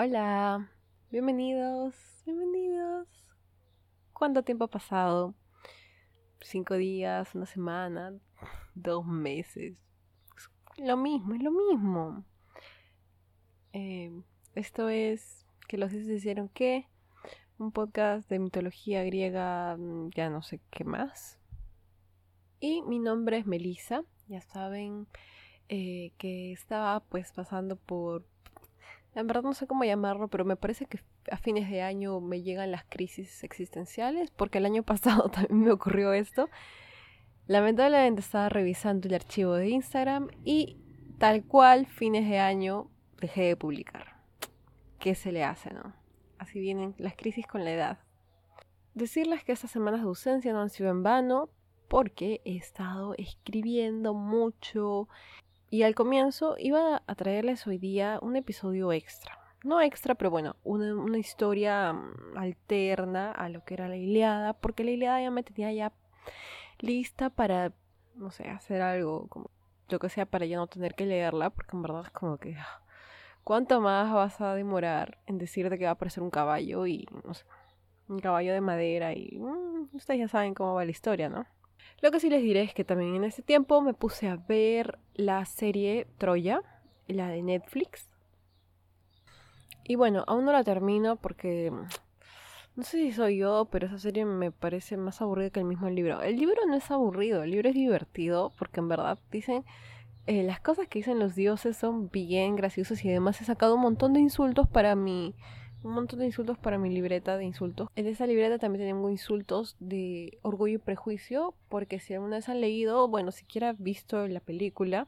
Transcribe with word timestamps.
Hola, 0.00 0.70
bienvenidos, 1.10 1.92
bienvenidos. 2.24 3.08
¿Cuánto 4.12 4.44
tiempo 4.44 4.66
ha 4.66 4.70
pasado? 4.70 5.34
Cinco 6.40 6.74
días, 6.74 7.34
una 7.34 7.46
semana, 7.46 8.14
dos 8.76 9.04
meses. 9.04 9.76
Lo 10.76 10.96
mismo, 10.96 11.34
es 11.34 11.42
lo 11.42 11.50
mismo. 11.50 12.24
Eh, 13.72 14.12
esto 14.54 14.88
es 14.88 15.44
que 15.66 15.78
los 15.78 15.90
dioses 15.90 16.18
hicieron 16.18 16.48
qué? 16.48 16.86
Un 17.58 17.72
podcast 17.72 18.30
de 18.30 18.38
mitología 18.38 19.02
griega, 19.02 19.76
mm, 19.76 20.10
ya 20.10 20.30
no 20.30 20.42
sé 20.42 20.60
qué 20.70 20.84
más. 20.84 21.40
Y 22.60 22.82
mi 22.82 23.00
nombre 23.00 23.38
es 23.38 23.46
Melissa, 23.46 24.04
ya 24.28 24.42
saben 24.42 25.08
eh, 25.68 26.12
que 26.18 26.52
estaba 26.52 27.00
pues 27.00 27.32
pasando 27.32 27.74
por 27.74 28.24
en 29.18 29.26
verdad 29.26 29.42
no 29.42 29.52
sé 29.52 29.66
cómo 29.66 29.84
llamarlo, 29.84 30.28
pero 30.28 30.44
me 30.44 30.56
parece 30.56 30.86
que 30.86 31.00
a 31.30 31.36
fines 31.36 31.68
de 31.68 31.82
año 31.82 32.20
me 32.20 32.42
llegan 32.42 32.70
las 32.70 32.84
crisis 32.84 33.42
existenciales, 33.42 34.30
porque 34.30 34.58
el 34.58 34.66
año 34.66 34.82
pasado 34.84 35.28
también 35.28 35.60
me 35.62 35.72
ocurrió 35.72 36.12
esto. 36.12 36.48
Lamentablemente 37.46 38.20
estaba 38.20 38.48
revisando 38.48 39.08
el 39.08 39.14
archivo 39.14 39.54
de 39.54 39.70
Instagram 39.70 40.28
y 40.44 40.78
tal 41.18 41.44
cual 41.44 41.86
fines 41.86 42.28
de 42.28 42.38
año 42.38 42.90
dejé 43.20 43.42
de 43.42 43.56
publicar. 43.56 44.18
¿Qué 44.98 45.14
se 45.14 45.32
le 45.32 45.44
hace, 45.44 45.72
no? 45.72 45.94
Así 46.38 46.60
vienen 46.60 46.94
las 46.98 47.16
crisis 47.16 47.46
con 47.46 47.64
la 47.64 47.72
edad. 47.72 47.98
Decirles 48.94 49.44
que 49.44 49.52
estas 49.52 49.70
semanas 49.70 50.00
de 50.00 50.06
ausencia 50.06 50.52
no 50.52 50.60
han 50.60 50.70
sido 50.70 50.90
en 50.90 51.02
vano 51.02 51.50
porque 51.88 52.40
he 52.44 52.56
estado 52.56 53.14
escribiendo 53.16 54.12
mucho, 54.12 55.08
y 55.70 55.82
al 55.82 55.94
comienzo 55.94 56.56
iba 56.58 57.02
a 57.06 57.14
traerles 57.14 57.66
hoy 57.66 57.78
día 57.78 58.18
un 58.22 58.36
episodio 58.36 58.92
extra. 58.92 59.38
No 59.64 59.80
extra, 59.80 60.14
pero 60.14 60.30
bueno, 60.30 60.56
una, 60.62 61.18
historia 61.18 61.92
mm, 61.92 62.36
alterna 62.36 63.32
a 63.32 63.48
lo 63.48 63.64
que 63.64 63.74
era 63.74 63.88
la 63.88 63.96
Iliada, 63.96 64.52
porque 64.54 64.84
la 64.84 64.92
Iliada 64.92 65.20
ya 65.20 65.30
me 65.30 65.42
tenía 65.42 65.72
ya 65.72 65.92
lista 66.78 67.28
para, 67.30 67.72
no 68.14 68.30
sé, 68.30 68.48
hacer 68.48 68.80
algo 68.82 69.26
como 69.28 69.50
yo 69.88 69.98
que 69.98 70.08
sea 70.08 70.26
para 70.26 70.46
ya 70.46 70.56
no 70.56 70.68
tener 70.68 70.94
que 70.94 71.06
leerla, 71.06 71.50
porque 71.50 71.76
en 71.76 71.82
verdad 71.82 72.02
es 72.04 72.10
como 72.10 72.38
que, 72.38 72.56
ah, 72.56 72.82
¿cuánto 73.42 73.80
más 73.80 74.12
vas 74.12 74.40
a 74.40 74.54
demorar 74.54 75.18
en 75.26 75.38
decirte 75.38 75.78
que 75.78 75.84
va 75.84 75.90
a 75.90 75.94
aparecer 75.94 76.22
un 76.22 76.30
caballo 76.30 76.86
y, 76.86 77.08
no 77.24 77.34
sé, 77.34 77.44
un 78.08 78.20
caballo 78.20 78.52
de 78.52 78.60
madera 78.60 79.12
y 79.12 79.38
mm, 79.38 79.94
ustedes 79.94 80.20
ya 80.20 80.28
saben 80.28 80.54
cómo 80.54 80.74
va 80.74 80.84
la 80.84 80.90
historia, 80.90 81.28
¿no? 81.28 81.46
Lo 82.00 82.10
que 82.10 82.20
sí 82.20 82.30
les 82.30 82.42
diré 82.42 82.62
es 82.62 82.74
que 82.74 82.84
también 82.84 83.16
en 83.16 83.24
ese 83.24 83.42
tiempo 83.42 83.80
me 83.80 83.94
puse 83.94 84.28
a 84.28 84.36
ver 84.36 84.98
la 85.14 85.44
serie 85.44 86.06
Troya, 86.18 86.62
la 87.08 87.28
de 87.28 87.42
Netflix. 87.42 88.08
Y 89.84 89.96
bueno, 89.96 90.22
aún 90.26 90.44
no 90.44 90.52
la 90.52 90.62
termino 90.62 91.16
porque 91.16 91.72
no 92.78 92.84
sé 92.84 92.98
si 92.98 93.12
soy 93.12 93.38
yo, 93.38 93.68
pero 93.72 93.88
esa 93.88 93.98
serie 93.98 94.24
me 94.24 94.52
parece 94.52 94.96
más 94.96 95.20
aburrida 95.20 95.50
que 95.50 95.58
el 95.58 95.66
mismo 95.66 95.90
libro. 95.90 96.22
El 96.22 96.36
libro 96.36 96.64
no 96.68 96.76
es 96.76 96.88
aburrido, 96.92 97.42
el 97.42 97.50
libro 97.50 97.68
es 97.68 97.74
divertido 97.74 98.52
porque 98.56 98.78
en 98.78 98.88
verdad 98.88 99.18
dicen 99.32 99.64
eh, 100.28 100.44
las 100.44 100.60
cosas 100.60 100.86
que 100.86 101.00
dicen 101.00 101.18
los 101.18 101.34
dioses 101.34 101.76
son 101.76 102.10
bien 102.10 102.54
graciosas 102.54 103.04
y 103.04 103.08
además 103.08 103.40
he 103.40 103.44
sacado 103.44 103.74
un 103.74 103.80
montón 103.80 104.12
de 104.12 104.20
insultos 104.20 104.68
para 104.68 104.94
mi 104.94 105.34
un 105.82 105.92
montón 105.92 106.20
de 106.20 106.26
insultos 106.26 106.58
para 106.58 106.78
mi 106.78 106.90
libreta 106.90 107.36
de 107.36 107.44
insultos. 107.44 107.88
En 107.96 108.06
esa 108.06 108.26
libreta 108.26 108.58
también 108.58 108.86
tengo 108.86 109.10
insultos 109.10 109.76
de 109.80 110.38
orgullo 110.42 110.74
y 110.74 110.78
prejuicio, 110.78 111.54
porque 111.68 112.00
si 112.00 112.14
alguna 112.14 112.36
vez 112.36 112.48
han 112.48 112.60
leído, 112.60 113.08
bueno, 113.08 113.32
siquiera 113.32 113.74
visto 113.78 114.26
la 114.26 114.40
película, 114.40 115.06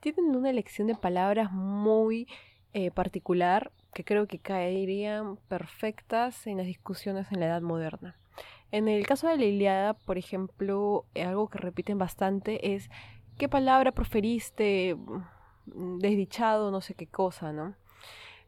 tienen 0.00 0.34
una 0.34 0.50
elección 0.50 0.86
de 0.88 0.94
palabras 0.94 1.52
muy 1.52 2.26
eh, 2.72 2.90
particular 2.90 3.72
que 3.92 4.04
creo 4.04 4.26
que 4.26 4.38
caerían 4.38 5.36
perfectas 5.48 6.46
en 6.46 6.58
las 6.58 6.66
discusiones 6.66 7.26
en 7.32 7.40
la 7.40 7.46
edad 7.46 7.62
moderna. 7.62 8.16
En 8.72 8.88
el 8.88 9.04
caso 9.06 9.26
de 9.26 9.36
la 9.36 9.44
Iliada, 9.44 9.94
por 9.94 10.16
ejemplo, 10.16 11.04
eh, 11.14 11.24
algo 11.24 11.48
que 11.48 11.58
repiten 11.58 11.98
bastante 11.98 12.74
es 12.74 12.88
¿qué 13.36 13.48
palabra 13.48 13.92
preferiste? 13.92 14.96
Mm, 15.66 15.98
desdichado, 15.98 16.70
no 16.70 16.80
sé 16.80 16.94
qué 16.94 17.06
cosa, 17.06 17.52
¿no? 17.52 17.74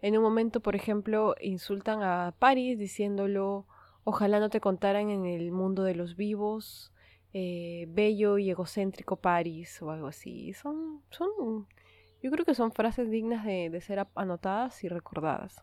En 0.02 0.16
un 0.16 0.22
momento, 0.24 0.60
por 0.60 0.74
ejemplo, 0.74 1.36
insultan 1.40 2.02
a 2.02 2.34
Paris 2.38 2.76
diciéndolo, 2.76 3.66
ojalá 4.02 4.40
no 4.40 4.50
te 4.50 4.60
contaran 4.60 5.10
en 5.10 5.26
el 5.26 5.52
mundo 5.52 5.84
de 5.84 5.94
los 5.94 6.16
vivos, 6.16 6.92
eh, 7.32 7.86
bello 7.88 8.36
y 8.36 8.50
egocéntrico 8.50 9.16
Paris 9.16 9.80
o 9.80 9.92
algo 9.92 10.08
así. 10.08 10.52
Son, 10.54 11.02
son, 11.10 11.68
yo 12.20 12.30
creo 12.32 12.44
que 12.44 12.54
son 12.54 12.72
frases 12.72 13.10
dignas 13.10 13.44
de, 13.46 13.80
ser 13.80 14.04
anotadas 14.16 14.82
y 14.82 14.88
recordadas. 14.88 15.62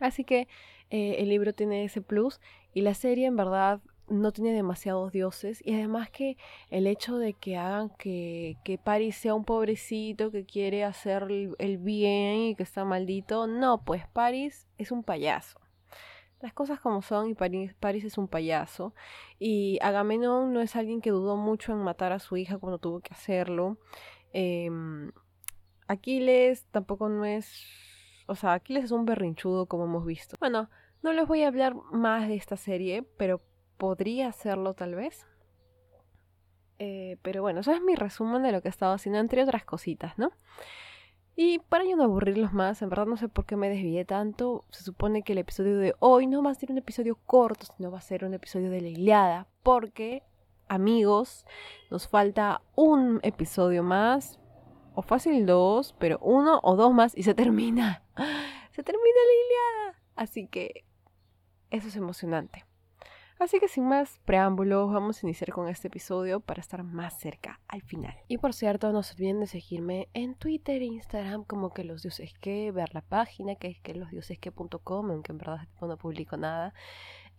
Así 0.00 0.24
que 0.24 0.48
eh, 0.88 1.16
el 1.18 1.28
libro 1.28 1.52
tiene 1.52 1.84
ese 1.84 2.00
plus 2.00 2.40
y 2.72 2.80
la 2.80 2.94
serie 2.94 3.26
en 3.26 3.36
verdad 3.36 3.82
no 4.08 4.32
tiene 4.32 4.52
demasiados 4.52 5.12
dioses 5.12 5.62
y 5.64 5.74
además 5.74 6.10
que 6.10 6.36
el 6.70 6.86
hecho 6.86 7.18
de 7.18 7.34
que 7.34 7.56
hagan 7.56 7.90
que, 7.90 8.56
que 8.64 8.78
Paris 8.78 9.16
sea 9.16 9.34
un 9.34 9.44
pobrecito 9.44 10.30
que 10.30 10.44
quiere 10.44 10.84
hacer 10.84 11.26
el 11.58 11.78
bien 11.78 12.36
y 12.36 12.54
que 12.54 12.62
está 12.62 12.84
maldito, 12.84 13.46
no, 13.46 13.84
pues 13.84 14.06
Paris 14.08 14.66
es 14.78 14.92
un 14.92 15.02
payaso. 15.02 15.60
Las 16.42 16.52
cosas 16.52 16.80
como 16.80 17.02
son 17.02 17.30
y 17.30 17.34
Paris, 17.34 18.04
es 18.04 18.18
un 18.18 18.26
payaso 18.26 18.94
y 19.38 19.78
Agamenón 19.80 20.52
no 20.52 20.60
es 20.60 20.74
alguien 20.74 21.00
que 21.00 21.10
dudó 21.10 21.36
mucho 21.36 21.72
en 21.72 21.78
matar 21.78 22.10
a 22.10 22.18
su 22.18 22.36
hija 22.36 22.58
cuando 22.58 22.78
tuvo 22.78 23.00
que 23.00 23.14
hacerlo. 23.14 23.78
Em, 24.32 25.12
Aquiles 25.86 26.66
tampoco 26.72 27.08
no 27.08 27.24
es... 27.24 27.64
O 28.26 28.34
sea, 28.34 28.54
Aquiles 28.54 28.84
es 28.84 28.90
un 28.90 29.04
berrinchudo 29.04 29.66
como 29.66 29.84
hemos 29.84 30.04
visto. 30.04 30.36
Bueno, 30.40 30.68
no 31.02 31.12
les 31.12 31.28
voy 31.28 31.44
a 31.44 31.48
hablar 31.48 31.76
más 31.92 32.26
de 32.26 32.34
esta 32.34 32.56
serie, 32.56 33.04
pero 33.16 33.40
podría 33.76 34.28
hacerlo 34.28 34.74
tal 34.74 34.94
vez. 34.94 35.26
Eh, 36.78 37.18
pero 37.22 37.42
bueno, 37.42 37.60
eso 37.60 37.72
es 37.72 37.80
mi 37.80 37.94
resumen 37.94 38.42
de 38.42 38.52
lo 38.52 38.60
que 38.60 38.68
he 38.68 38.70
estado 38.70 38.92
haciendo, 38.92 39.20
entre 39.20 39.42
otras 39.42 39.64
cositas, 39.64 40.18
¿no? 40.18 40.32
Y 41.34 41.60
para 41.60 41.84
yo 41.84 41.96
no 41.96 42.04
aburrirlos 42.04 42.52
más, 42.52 42.82
en 42.82 42.90
verdad 42.90 43.06
no 43.06 43.16
sé 43.16 43.28
por 43.28 43.46
qué 43.46 43.56
me 43.56 43.70
desvié 43.70 44.04
tanto. 44.04 44.64
Se 44.70 44.82
supone 44.82 45.22
que 45.22 45.32
el 45.32 45.38
episodio 45.38 45.78
de 45.78 45.94
hoy 45.98 46.26
no 46.26 46.42
va 46.42 46.50
a 46.50 46.54
ser 46.54 46.70
un 46.70 46.78
episodio 46.78 47.16
corto, 47.24 47.66
sino 47.74 47.90
va 47.90 47.98
a 47.98 48.02
ser 48.02 48.24
un 48.24 48.34
episodio 48.34 48.70
de 48.70 48.82
la 48.82 48.88
Iliada. 48.88 49.46
Porque, 49.62 50.24
amigos, 50.68 51.46
nos 51.90 52.06
falta 52.06 52.60
un 52.74 53.20
episodio 53.22 53.82
más. 53.82 54.38
O 54.94 55.00
fácil 55.00 55.46
dos, 55.46 55.94
pero 55.98 56.18
uno 56.20 56.60
o 56.62 56.76
dos 56.76 56.92
más 56.92 57.16
y 57.16 57.22
se 57.22 57.34
termina. 57.34 58.02
Se 58.72 58.82
termina 58.82 59.04
la 59.06 59.84
Iliada. 59.84 60.02
Así 60.16 60.46
que 60.46 60.86
eso 61.70 61.88
es 61.88 61.96
emocionante. 61.96 62.64
Así 63.42 63.58
que 63.58 63.66
sin 63.66 63.88
más 63.88 64.20
preámbulos, 64.24 64.92
vamos 64.92 65.20
a 65.20 65.26
iniciar 65.26 65.50
con 65.50 65.68
este 65.68 65.88
episodio 65.88 66.38
para 66.38 66.60
estar 66.60 66.84
más 66.84 67.18
cerca 67.18 67.58
al 67.66 67.82
final. 67.82 68.14
Y 68.28 68.38
por 68.38 68.54
cierto, 68.54 68.92
no 68.92 69.02
se 69.02 69.14
olviden 69.14 69.40
de 69.40 69.48
seguirme 69.48 70.08
en 70.14 70.36
Twitter 70.36 70.80
e 70.80 70.84
Instagram 70.84 71.42
como 71.42 71.74
que 71.74 71.82
los 71.82 72.02
dioses 72.02 72.34
que, 72.40 72.70
ver 72.70 72.94
la 72.94 73.00
página 73.00 73.56
que 73.56 73.66
es 73.66 73.80
que 73.80 73.94
losdiosesque.com, 73.94 75.10
aunque 75.10 75.32
en 75.32 75.38
verdad 75.38 75.66
no 75.80 75.96
publico 75.96 76.36
nada. 76.36 76.72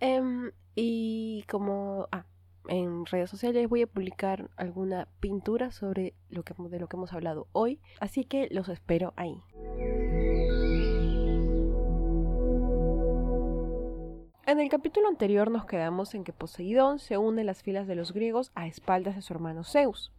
Em, 0.02 0.52
y 0.76 1.46
como 1.50 2.10
ah, 2.12 2.26
en 2.68 3.06
redes 3.06 3.30
sociales 3.30 3.70
voy 3.70 3.84
a 3.84 3.88
publicar 3.88 4.50
alguna 4.58 5.08
pintura 5.22 5.72
sobre 5.72 6.16
lo 6.28 6.44
que, 6.44 6.54
de 6.54 6.80
lo 6.80 6.88
que 6.90 6.98
hemos 6.98 7.14
hablado 7.14 7.48
hoy, 7.54 7.80
así 8.02 8.26
que 8.26 8.50
los 8.52 8.68
espero 8.68 9.14
ahí. 9.16 9.42
En 14.46 14.60
el 14.60 14.68
capítulo 14.68 15.08
anterior 15.08 15.50
nos 15.50 15.66
quedamos 15.66 16.14
en 16.14 16.26
que 16.26 16.34
Poseidón 16.34 17.00
se 17.00 17.18
une 17.18 17.44
a 17.44 17.46
las 17.46 17.64
filas 17.64 17.88
de 17.88 17.96
los 17.96 18.12
griegos 18.12 18.52
a 18.56 18.68
espaldas 18.68 19.16
de 19.16 19.22
su 19.22 19.32
hermano 19.32 19.64
Zeus. 19.64 20.12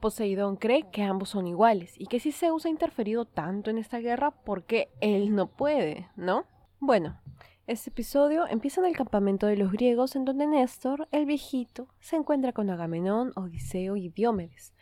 Poseidón 0.00 0.56
cree 0.56 0.88
que 0.90 1.02
ambos 1.02 1.28
son 1.28 1.46
iguales 1.46 1.92
y 1.98 2.06
que 2.06 2.18
si 2.18 2.32
Zeus 2.32 2.64
ha 2.64 2.70
interferido 2.70 3.26
tanto 3.26 3.68
en 3.68 3.76
esta 3.76 3.98
guerra, 3.98 4.30
¿por 4.30 4.64
qué 4.64 4.88
él 5.02 5.34
no 5.34 5.48
puede? 5.48 6.08
¿No? 6.16 6.46
Bueno, 6.80 7.20
este 7.66 7.90
episodio 7.90 8.46
empieza 8.46 8.80
en 8.80 8.86
el 8.86 8.96
campamento 8.96 9.46
de 9.46 9.58
los 9.58 9.70
griegos 9.70 10.16
en 10.16 10.24
donde 10.24 10.46
Néstor, 10.46 11.08
el 11.10 11.26
viejito, 11.26 11.88
se 12.00 12.16
encuentra 12.16 12.54
con 12.54 12.70
Agamenón, 12.70 13.32
Odiseo 13.36 13.96
y 13.96 14.08
Diomedes. 14.08 14.72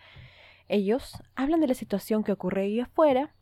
Ellos 0.68 1.20
hablan 1.34 1.60
de 1.60 1.66
la 1.66 1.74
situación 1.74 2.22
que 2.22 2.30
ocurre 2.30 2.62
ahí 2.62 2.78
afuera, 2.78 3.34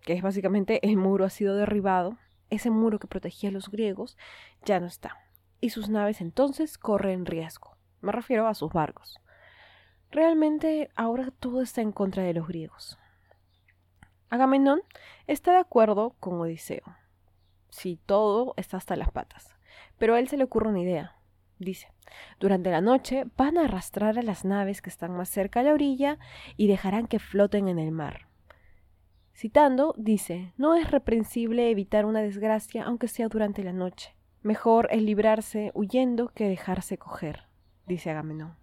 que 0.00 0.14
es 0.14 0.22
básicamente 0.22 0.80
el 0.88 0.96
muro 0.96 1.26
ha 1.26 1.30
sido 1.30 1.54
derribado 1.54 2.16
ese 2.50 2.70
muro 2.70 2.98
que 2.98 3.06
protegía 3.06 3.50
a 3.50 3.52
los 3.52 3.70
griegos 3.70 4.16
ya 4.64 4.80
no 4.80 4.86
está, 4.86 5.16
y 5.60 5.70
sus 5.70 5.88
naves 5.88 6.20
entonces 6.20 6.78
corren 6.78 7.26
riesgo. 7.26 7.76
Me 8.00 8.12
refiero 8.12 8.46
a 8.46 8.54
sus 8.54 8.72
barcos. 8.72 9.20
Realmente 10.10 10.90
ahora 10.94 11.30
todo 11.38 11.60
está 11.60 11.82
en 11.82 11.92
contra 11.92 12.22
de 12.22 12.34
los 12.34 12.48
griegos. 12.48 12.98
Agamenón 14.30 14.82
está 15.26 15.52
de 15.52 15.58
acuerdo 15.58 16.14
con 16.20 16.40
Odiseo. 16.40 16.84
Si 17.70 17.96
todo 17.96 18.54
está 18.56 18.76
hasta 18.76 18.96
las 18.96 19.10
patas. 19.10 19.54
Pero 19.98 20.14
a 20.14 20.18
él 20.18 20.28
se 20.28 20.36
le 20.36 20.44
ocurre 20.44 20.68
una 20.68 20.80
idea. 20.80 21.16
Dice, 21.58 21.92
durante 22.38 22.70
la 22.70 22.80
noche 22.80 23.24
van 23.36 23.58
a 23.58 23.64
arrastrar 23.64 24.18
a 24.18 24.22
las 24.22 24.44
naves 24.44 24.80
que 24.80 24.90
están 24.90 25.12
más 25.12 25.28
cerca 25.28 25.60
a 25.60 25.62
la 25.64 25.72
orilla 25.72 26.18
y 26.56 26.68
dejarán 26.68 27.06
que 27.06 27.18
floten 27.18 27.68
en 27.68 27.78
el 27.78 27.90
mar. 27.90 28.27
Citando, 29.38 29.94
dice, 29.96 30.52
no 30.56 30.74
es 30.74 30.90
reprensible 30.90 31.70
evitar 31.70 32.06
una 32.06 32.20
desgracia 32.20 32.82
aunque 32.82 33.06
sea 33.06 33.28
durante 33.28 33.62
la 33.62 33.72
noche. 33.72 34.12
Mejor 34.42 34.88
es 34.90 35.00
librarse 35.00 35.70
huyendo 35.74 36.30
que 36.30 36.48
dejarse 36.48 36.98
coger, 36.98 37.44
dice 37.86 38.10
Agamenón. 38.10 38.56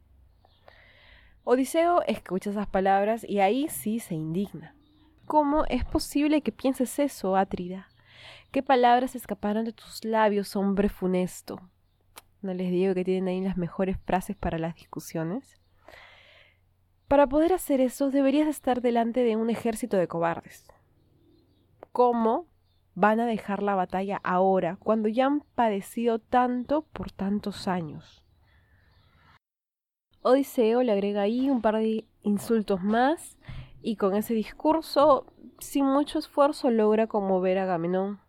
Odiseo 1.45 2.01
escucha 2.07 2.49
esas 2.49 2.67
palabras 2.67 3.23
y 3.23 3.39
ahí 3.39 3.69
sí 3.69 3.99
se 3.99 4.15
indigna. 4.15 4.75
¿Cómo 5.25 5.63
es 5.69 5.85
posible 5.85 6.41
que 6.41 6.51
pienses 6.51 6.99
eso, 6.99 7.37
Atrida? 7.37 7.87
¿Qué 8.51 8.61
palabras 8.61 9.15
escaparon 9.15 9.63
de 9.63 9.71
tus 9.71 10.03
labios, 10.03 10.57
hombre 10.57 10.89
funesto? 10.89 11.69
¿No 12.41 12.53
les 12.53 12.69
digo 12.69 12.93
que 12.93 13.05
tienen 13.05 13.29
ahí 13.29 13.39
las 13.39 13.55
mejores 13.55 13.97
frases 14.05 14.35
para 14.35 14.57
las 14.57 14.75
discusiones? 14.75 15.57
Para 17.07 17.27
poder 17.27 17.53
hacer 17.53 17.81
eso 17.81 18.09
deberías 18.09 18.47
estar 18.47 18.81
delante 18.81 19.21
de 19.21 19.35
un 19.35 19.49
ejército 19.49 19.97
de 19.97 20.07
cobardes. 20.07 20.65
¿Cómo 21.91 22.47
van 22.95 23.19
a 23.19 23.27
dejar 23.27 23.61
la 23.61 23.75
batalla 23.75 24.19
ahora, 24.23 24.77
cuando 24.77 25.07
ya 25.07 25.27
han 25.27 25.41
padecido 25.41 26.19
tanto 26.19 26.81
por 26.81 27.11
tantos 27.11 27.67
años? 27.67 28.23
Odiseo 30.21 30.81
le 30.81 30.91
agrega 30.91 31.21
ahí 31.21 31.51
un 31.51 31.61
par 31.61 31.77
de 31.77 32.05
insultos 32.23 32.81
más 32.81 33.37
y 33.83 33.97
con 33.97 34.15
ese 34.15 34.33
discurso, 34.33 35.27
sin 35.59 35.85
mucho 35.85 36.17
esfuerzo, 36.17 36.71
logra 36.71 37.05
conmover 37.05 37.59
a 37.59 37.63
Agamenón. 37.63 38.19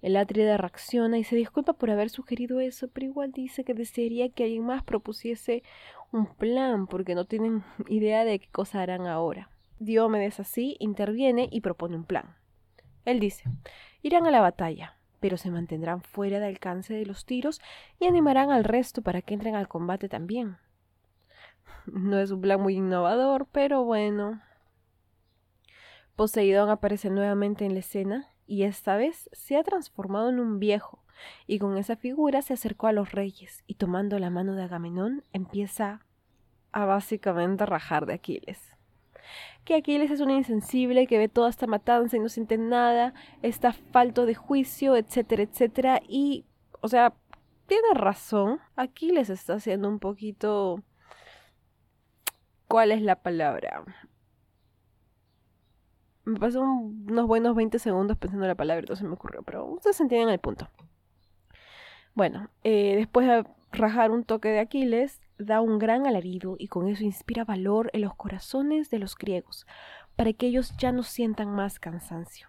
El 0.00 0.16
Atrida 0.16 0.56
reacciona 0.56 1.18
y 1.18 1.24
se 1.24 1.36
disculpa 1.36 1.74
por 1.74 1.90
haber 1.90 2.08
sugerido 2.08 2.60
eso, 2.60 2.88
pero 2.88 3.04
igual 3.04 3.32
dice 3.32 3.64
que 3.64 3.74
desearía 3.74 4.30
que 4.30 4.44
alguien 4.44 4.64
más 4.64 4.82
propusiese 4.82 5.62
un 6.12 6.26
plan, 6.26 6.86
porque 6.86 7.14
no 7.14 7.24
tienen 7.24 7.64
idea 7.88 8.24
de 8.24 8.38
qué 8.38 8.48
cosa 8.48 8.82
harán 8.82 9.06
ahora. 9.06 9.50
Diomedes 9.78 10.40
así 10.40 10.76
interviene 10.78 11.48
y 11.50 11.60
propone 11.60 11.96
un 11.96 12.04
plan. 12.04 12.36
Él 13.04 13.18
dice, 13.18 13.44
irán 14.02 14.26
a 14.26 14.30
la 14.30 14.40
batalla, 14.40 14.96
pero 15.20 15.36
se 15.36 15.50
mantendrán 15.50 16.02
fuera 16.02 16.38
de 16.38 16.46
alcance 16.46 16.92
de 16.92 17.06
los 17.06 17.24
tiros 17.24 17.60
y 17.98 18.06
animarán 18.06 18.50
al 18.50 18.64
resto 18.64 19.02
para 19.02 19.22
que 19.22 19.34
entren 19.34 19.54
al 19.54 19.68
combate 19.68 20.08
también. 20.08 20.58
No 21.86 22.18
es 22.18 22.30
un 22.30 22.42
plan 22.42 22.60
muy 22.60 22.76
innovador, 22.76 23.46
pero 23.50 23.84
bueno, 23.84 24.42
Poseidón 26.14 26.68
aparece 26.68 27.08
nuevamente 27.08 27.64
en 27.64 27.72
la 27.72 27.80
escena 27.80 28.28
y 28.46 28.64
esta 28.64 28.96
vez 28.96 29.30
se 29.32 29.56
ha 29.56 29.62
transformado 29.62 30.28
en 30.28 30.38
un 30.38 30.58
viejo 30.58 31.02
y 31.46 31.58
con 31.58 31.76
esa 31.76 31.96
figura 31.96 32.42
se 32.42 32.54
acercó 32.54 32.86
a 32.86 32.92
los 32.92 33.12
reyes 33.12 33.64
y 33.66 33.74
tomando 33.74 34.18
la 34.18 34.30
mano 34.30 34.54
de 34.54 34.64
Agamenón 34.64 35.22
empieza 35.32 36.00
a 36.72 36.84
básicamente 36.84 37.66
rajar 37.66 38.06
de 38.06 38.14
Aquiles. 38.14 38.76
Que 39.64 39.74
Aquiles 39.74 40.10
es 40.10 40.20
un 40.20 40.30
insensible 40.30 41.06
que 41.06 41.18
ve 41.18 41.28
toda 41.28 41.50
esta 41.50 41.66
matanza 41.66 42.16
y 42.16 42.20
no 42.20 42.28
siente 42.28 42.58
nada, 42.58 43.14
está 43.42 43.72
falto 43.72 44.26
de 44.26 44.34
juicio, 44.34 44.96
etcétera, 44.96 45.42
etcétera. 45.42 46.00
Y, 46.08 46.44
o 46.80 46.88
sea, 46.88 47.14
tiene 47.66 47.94
razón. 47.94 48.58
Aquiles 48.76 49.30
está 49.30 49.54
haciendo 49.54 49.88
un 49.88 49.98
poquito... 49.98 50.82
¿Cuál 52.66 52.92
es 52.92 53.02
la 53.02 53.16
palabra? 53.16 53.84
Me 56.24 56.38
pasó 56.38 56.62
unos 56.62 57.26
buenos 57.26 57.56
20 57.56 57.78
segundos 57.80 58.16
pensando 58.16 58.46
la 58.46 58.54
palabra, 58.54 58.80
entonces 58.80 59.04
me 59.04 59.14
ocurrió, 59.14 59.42
pero 59.42 59.66
ustedes 59.66 60.00
entienden 60.00 60.28
el 60.28 60.38
punto. 60.38 60.68
Bueno, 62.14 62.50
eh, 62.64 62.96
después 62.96 63.26
de 63.26 63.44
rajar 63.72 64.10
un 64.10 64.24
toque 64.24 64.48
de 64.48 64.60
Aquiles, 64.60 65.20
da 65.38 65.60
un 65.60 65.78
gran 65.78 66.06
alarido 66.06 66.56
y 66.58 66.68
con 66.68 66.88
eso 66.88 67.04
inspira 67.04 67.44
valor 67.44 67.90
en 67.92 68.02
los 68.02 68.14
corazones 68.14 68.90
de 68.90 68.98
los 68.98 69.16
griegos, 69.16 69.66
para 70.16 70.32
que 70.32 70.46
ellos 70.46 70.76
ya 70.76 70.92
no 70.92 71.02
sientan 71.02 71.54
más 71.54 71.78
cansancio. 71.78 72.48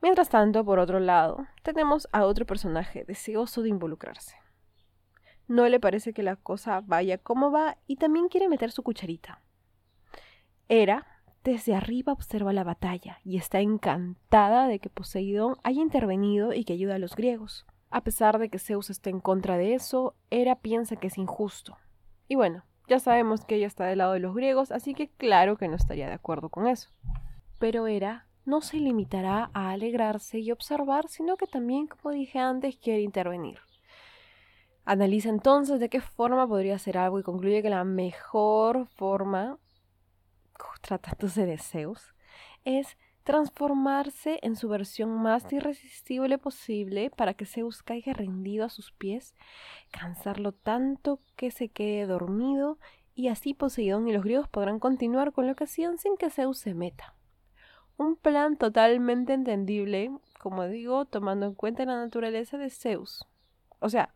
Mientras 0.00 0.30
tanto, 0.30 0.64
por 0.64 0.78
otro 0.78 0.98
lado, 0.98 1.46
tenemos 1.62 2.08
a 2.12 2.24
otro 2.24 2.46
personaje 2.46 3.04
deseoso 3.04 3.62
de 3.62 3.68
involucrarse. 3.68 4.36
No 5.46 5.68
le 5.68 5.78
parece 5.78 6.12
que 6.12 6.22
la 6.22 6.36
cosa 6.36 6.80
vaya 6.80 7.18
como 7.18 7.50
va 7.52 7.76
y 7.86 7.96
también 7.96 8.28
quiere 8.28 8.48
meter 8.48 8.72
su 8.72 8.82
cucharita. 8.82 9.40
Era 10.68 11.06
desde 11.44 11.74
arriba 11.74 12.12
observa 12.12 12.52
la 12.52 12.64
batalla 12.64 13.18
y 13.24 13.36
está 13.36 13.60
encantada 13.60 14.68
de 14.68 14.78
que 14.78 14.90
Poseidón 14.90 15.56
haya 15.64 15.82
intervenido 15.82 16.52
y 16.52 16.64
que 16.64 16.74
ayuda 16.74 16.96
a 16.96 16.98
los 16.98 17.16
griegos. 17.16 17.66
A 17.90 18.02
pesar 18.02 18.38
de 18.38 18.48
que 18.48 18.58
Zeus 18.58 18.90
esté 18.90 19.10
en 19.10 19.20
contra 19.20 19.56
de 19.56 19.74
eso, 19.74 20.14
Hera 20.30 20.56
piensa 20.56 20.96
que 20.96 21.08
es 21.08 21.18
injusto. 21.18 21.76
Y 22.28 22.36
bueno, 22.36 22.64
ya 22.88 23.00
sabemos 23.00 23.44
que 23.44 23.56
ella 23.56 23.66
está 23.66 23.84
del 23.86 23.98
lado 23.98 24.12
de 24.12 24.20
los 24.20 24.34
griegos, 24.34 24.72
así 24.72 24.94
que 24.94 25.08
claro 25.08 25.56
que 25.56 25.68
no 25.68 25.76
estaría 25.76 26.06
de 26.06 26.14
acuerdo 26.14 26.48
con 26.48 26.66
eso. 26.66 26.90
Pero 27.58 27.86
Hera 27.86 28.26
no 28.44 28.60
se 28.60 28.78
limitará 28.78 29.50
a 29.52 29.70
alegrarse 29.70 30.38
y 30.38 30.52
observar, 30.52 31.08
sino 31.08 31.36
que 31.36 31.46
también, 31.46 31.86
como 31.86 32.14
dije 32.14 32.38
antes, 32.38 32.76
quiere 32.76 33.02
intervenir. 33.02 33.58
Analiza 34.84 35.28
entonces 35.28 35.78
de 35.78 35.88
qué 35.88 36.00
forma 36.00 36.46
podría 36.48 36.74
hacer 36.74 36.98
algo 36.98 37.20
y 37.20 37.22
concluye 37.22 37.62
que 37.62 37.70
la 37.70 37.84
mejor 37.84 38.86
forma 38.86 39.58
tratándose 40.80 41.46
de 41.46 41.58
Zeus, 41.58 42.14
es 42.64 42.96
transformarse 43.24 44.40
en 44.42 44.56
su 44.56 44.68
versión 44.68 45.10
más 45.10 45.52
irresistible 45.52 46.38
posible 46.38 47.10
para 47.10 47.34
que 47.34 47.46
Zeus 47.46 47.82
caiga 47.82 48.12
rendido 48.12 48.64
a 48.64 48.68
sus 48.68 48.92
pies, 48.92 49.34
cansarlo 49.92 50.52
tanto 50.52 51.20
que 51.36 51.50
se 51.50 51.68
quede 51.68 52.06
dormido 52.06 52.78
y 53.14 53.28
así 53.28 53.54
Poseidón 53.54 54.08
y 54.08 54.12
los 54.12 54.24
griegos 54.24 54.48
podrán 54.48 54.80
continuar 54.80 55.32
con 55.32 55.46
lo 55.46 55.54
que 55.54 55.64
hacían 55.64 55.98
sin 55.98 56.16
que 56.16 56.30
Zeus 56.30 56.58
se 56.58 56.74
meta. 56.74 57.14
Un 57.96 58.16
plan 58.16 58.56
totalmente 58.56 59.34
entendible, 59.34 60.10
como 60.40 60.66
digo, 60.66 61.04
tomando 61.04 61.46
en 61.46 61.54
cuenta 61.54 61.84
la 61.84 61.96
naturaleza 61.96 62.56
de 62.56 62.70
Zeus. 62.70 63.24
O 63.78 63.88
sea, 63.88 64.12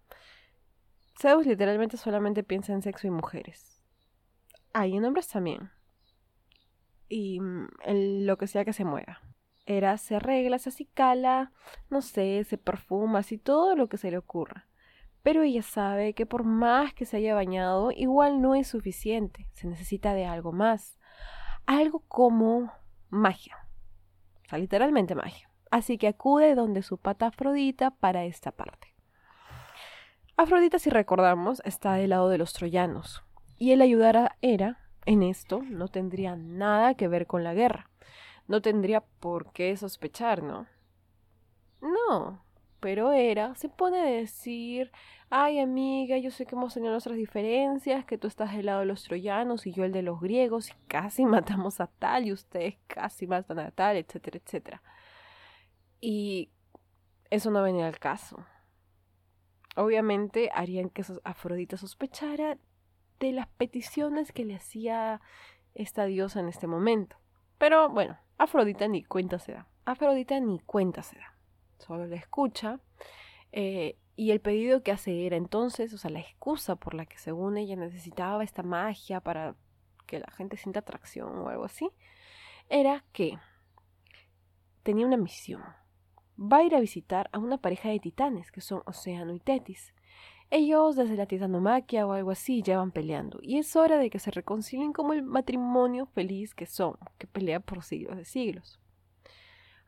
Zeus 1.20 1.46
literalmente 1.46 1.96
solamente 1.96 2.42
piensa 2.42 2.72
en 2.72 2.82
sexo 2.82 3.06
y 3.06 3.10
mujeres. 3.10 3.80
Hay 4.72 4.96
en 4.96 5.04
hombres 5.04 5.28
también 5.28 5.70
y 7.08 7.40
mm, 7.40 7.68
lo 8.24 8.38
que 8.38 8.46
sea 8.46 8.64
que 8.64 8.72
se 8.72 8.84
mueva. 8.84 9.20
Era 9.66 9.98
se 9.98 10.16
arregla, 10.16 10.58
se 10.58 10.68
acicala, 10.68 11.52
no 11.90 12.00
sé, 12.00 12.44
se 12.44 12.56
perfuma, 12.56 13.20
así 13.20 13.38
todo 13.38 13.74
lo 13.74 13.88
que 13.88 13.98
se 13.98 14.10
le 14.10 14.18
ocurra. 14.18 14.68
Pero 15.22 15.42
ella 15.42 15.62
sabe 15.62 16.14
que 16.14 16.24
por 16.24 16.44
más 16.44 16.94
que 16.94 17.04
se 17.04 17.16
haya 17.16 17.34
bañado, 17.34 17.90
igual 17.90 18.40
no 18.40 18.54
es 18.54 18.68
suficiente. 18.68 19.48
Se 19.54 19.66
necesita 19.66 20.14
de 20.14 20.24
algo 20.24 20.52
más. 20.52 21.00
Algo 21.66 22.04
como 22.06 22.72
magia. 23.08 23.56
O 24.44 24.48
sea, 24.48 24.60
literalmente 24.60 25.16
magia. 25.16 25.50
Así 25.72 25.98
que 25.98 26.06
acude 26.06 26.54
donde 26.54 26.82
su 26.82 26.98
pata 26.98 27.26
Afrodita 27.26 27.90
para 27.90 28.24
esta 28.24 28.52
parte. 28.52 28.94
Afrodita, 30.36 30.78
si 30.78 30.90
recordamos, 30.90 31.60
está 31.64 31.94
del 31.94 32.10
lado 32.10 32.28
de 32.28 32.38
los 32.38 32.52
troyanos. 32.52 33.24
Y 33.58 33.72
el 33.72 33.80
ayudar 33.80 34.16
a 34.16 34.36
Hera 34.42 34.85
en 35.06 35.22
esto 35.22 35.62
no 35.62 35.88
tendría 35.88 36.36
nada 36.36 36.94
que 36.94 37.08
ver 37.08 37.26
con 37.26 37.44
la 37.44 37.54
guerra. 37.54 37.88
No 38.48 38.60
tendría 38.60 39.00
por 39.00 39.52
qué 39.52 39.76
sospechar, 39.76 40.42
¿no? 40.42 40.66
No, 41.80 42.44
pero 42.80 43.12
era, 43.12 43.54
se 43.54 43.68
pone 43.68 44.00
a 44.00 44.04
decir, 44.04 44.92
ay 45.30 45.60
amiga, 45.60 46.18
yo 46.18 46.30
sé 46.30 46.46
que 46.46 46.54
hemos 46.54 46.74
tenido 46.74 46.92
nuestras 46.92 47.16
diferencias, 47.16 48.04
que 48.04 48.18
tú 48.18 48.28
estás 48.28 48.54
del 48.54 48.66
lado 48.66 48.80
de 48.80 48.86
los 48.86 49.04
troyanos 49.04 49.66
y 49.66 49.72
yo 49.72 49.84
el 49.84 49.92
de 49.92 50.02
los 50.02 50.20
griegos, 50.20 50.70
y 50.70 50.74
casi 50.88 51.24
matamos 51.26 51.80
a 51.80 51.86
tal 51.86 52.26
y 52.26 52.32
ustedes 52.32 52.76
casi 52.86 53.26
matan 53.26 53.58
a 53.60 53.70
tal, 53.70 53.96
etcétera, 53.96 54.38
etcétera. 54.44 54.82
Y 56.00 56.50
eso 57.30 57.50
no 57.50 57.62
venía 57.62 57.86
al 57.86 57.98
caso. 57.98 58.44
Obviamente 59.76 60.50
harían 60.54 60.88
que 60.88 61.04
Afrodita 61.24 61.76
sospechara 61.76 62.58
de 63.20 63.32
las 63.32 63.46
peticiones 63.48 64.32
que 64.32 64.44
le 64.44 64.56
hacía 64.56 65.20
esta 65.74 66.04
diosa 66.04 66.40
en 66.40 66.48
este 66.48 66.66
momento. 66.66 67.16
Pero 67.58 67.88
bueno, 67.88 68.18
Afrodita 68.38 68.86
ni 68.88 69.04
cuenta 69.04 69.38
se 69.38 69.52
da. 69.52 69.68
Afrodita 69.84 70.38
ni 70.40 70.60
cuenta 70.60 71.02
se 71.02 71.18
da. 71.18 71.34
Solo 71.78 72.06
la 72.06 72.16
escucha. 72.16 72.80
Eh, 73.52 73.98
y 74.16 74.30
el 74.30 74.40
pedido 74.40 74.82
que 74.82 74.92
hace 74.92 75.26
era 75.26 75.36
entonces, 75.36 75.92
o 75.92 75.98
sea, 75.98 76.10
la 76.10 76.20
excusa 76.20 76.76
por 76.76 76.94
la 76.94 77.06
que 77.06 77.18
según 77.18 77.58
ella 77.58 77.76
necesitaba 77.76 78.44
esta 78.44 78.62
magia 78.62 79.20
para 79.20 79.56
que 80.06 80.20
la 80.20 80.30
gente 80.30 80.56
sienta 80.56 80.80
atracción 80.80 81.38
o 81.38 81.48
algo 81.48 81.64
así, 81.64 81.90
era 82.68 83.04
que 83.12 83.38
tenía 84.82 85.06
una 85.06 85.16
misión. 85.16 85.62
Va 86.38 86.58
a 86.58 86.64
ir 86.64 86.74
a 86.74 86.80
visitar 86.80 87.28
a 87.32 87.38
una 87.38 87.58
pareja 87.58 87.88
de 87.88 87.98
titanes, 87.98 88.50
que 88.50 88.60
son 88.60 88.82
Océano 88.86 89.34
y 89.34 89.40
Tetis. 89.40 89.92
Ellos 90.50 90.96
desde 90.96 91.16
la 91.16 91.26
titanomaquia 91.26 92.06
o 92.06 92.12
algo 92.12 92.30
así 92.30 92.62
ya 92.62 92.78
van 92.78 92.92
peleando, 92.92 93.38
y 93.42 93.58
es 93.58 93.74
hora 93.76 93.98
de 93.98 94.10
que 94.10 94.18
se 94.18 94.30
reconcilien 94.30 94.92
como 94.92 95.12
el 95.12 95.22
matrimonio 95.22 96.06
feliz 96.06 96.54
que 96.54 96.66
son, 96.66 96.96
que 97.18 97.26
pelea 97.26 97.60
por 97.60 97.82
siglos 97.82 98.16
de 98.16 98.24
siglos. 98.24 98.80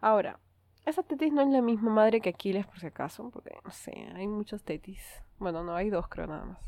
Ahora, 0.00 0.40
esa 0.84 1.02
tetis 1.02 1.32
no 1.32 1.42
es 1.42 1.48
la 1.48 1.62
misma 1.62 1.90
madre 1.90 2.20
que 2.20 2.30
Aquiles, 2.30 2.66
por 2.66 2.80
si 2.80 2.86
acaso, 2.86 3.30
porque 3.30 3.56
no 3.64 3.70
sé, 3.70 3.92
hay 4.14 4.26
muchos 4.26 4.62
tetis. 4.62 5.02
Bueno, 5.38 5.62
no, 5.62 5.74
hay 5.74 5.90
dos 5.90 6.08
creo 6.08 6.26
nada 6.26 6.44
más. 6.44 6.58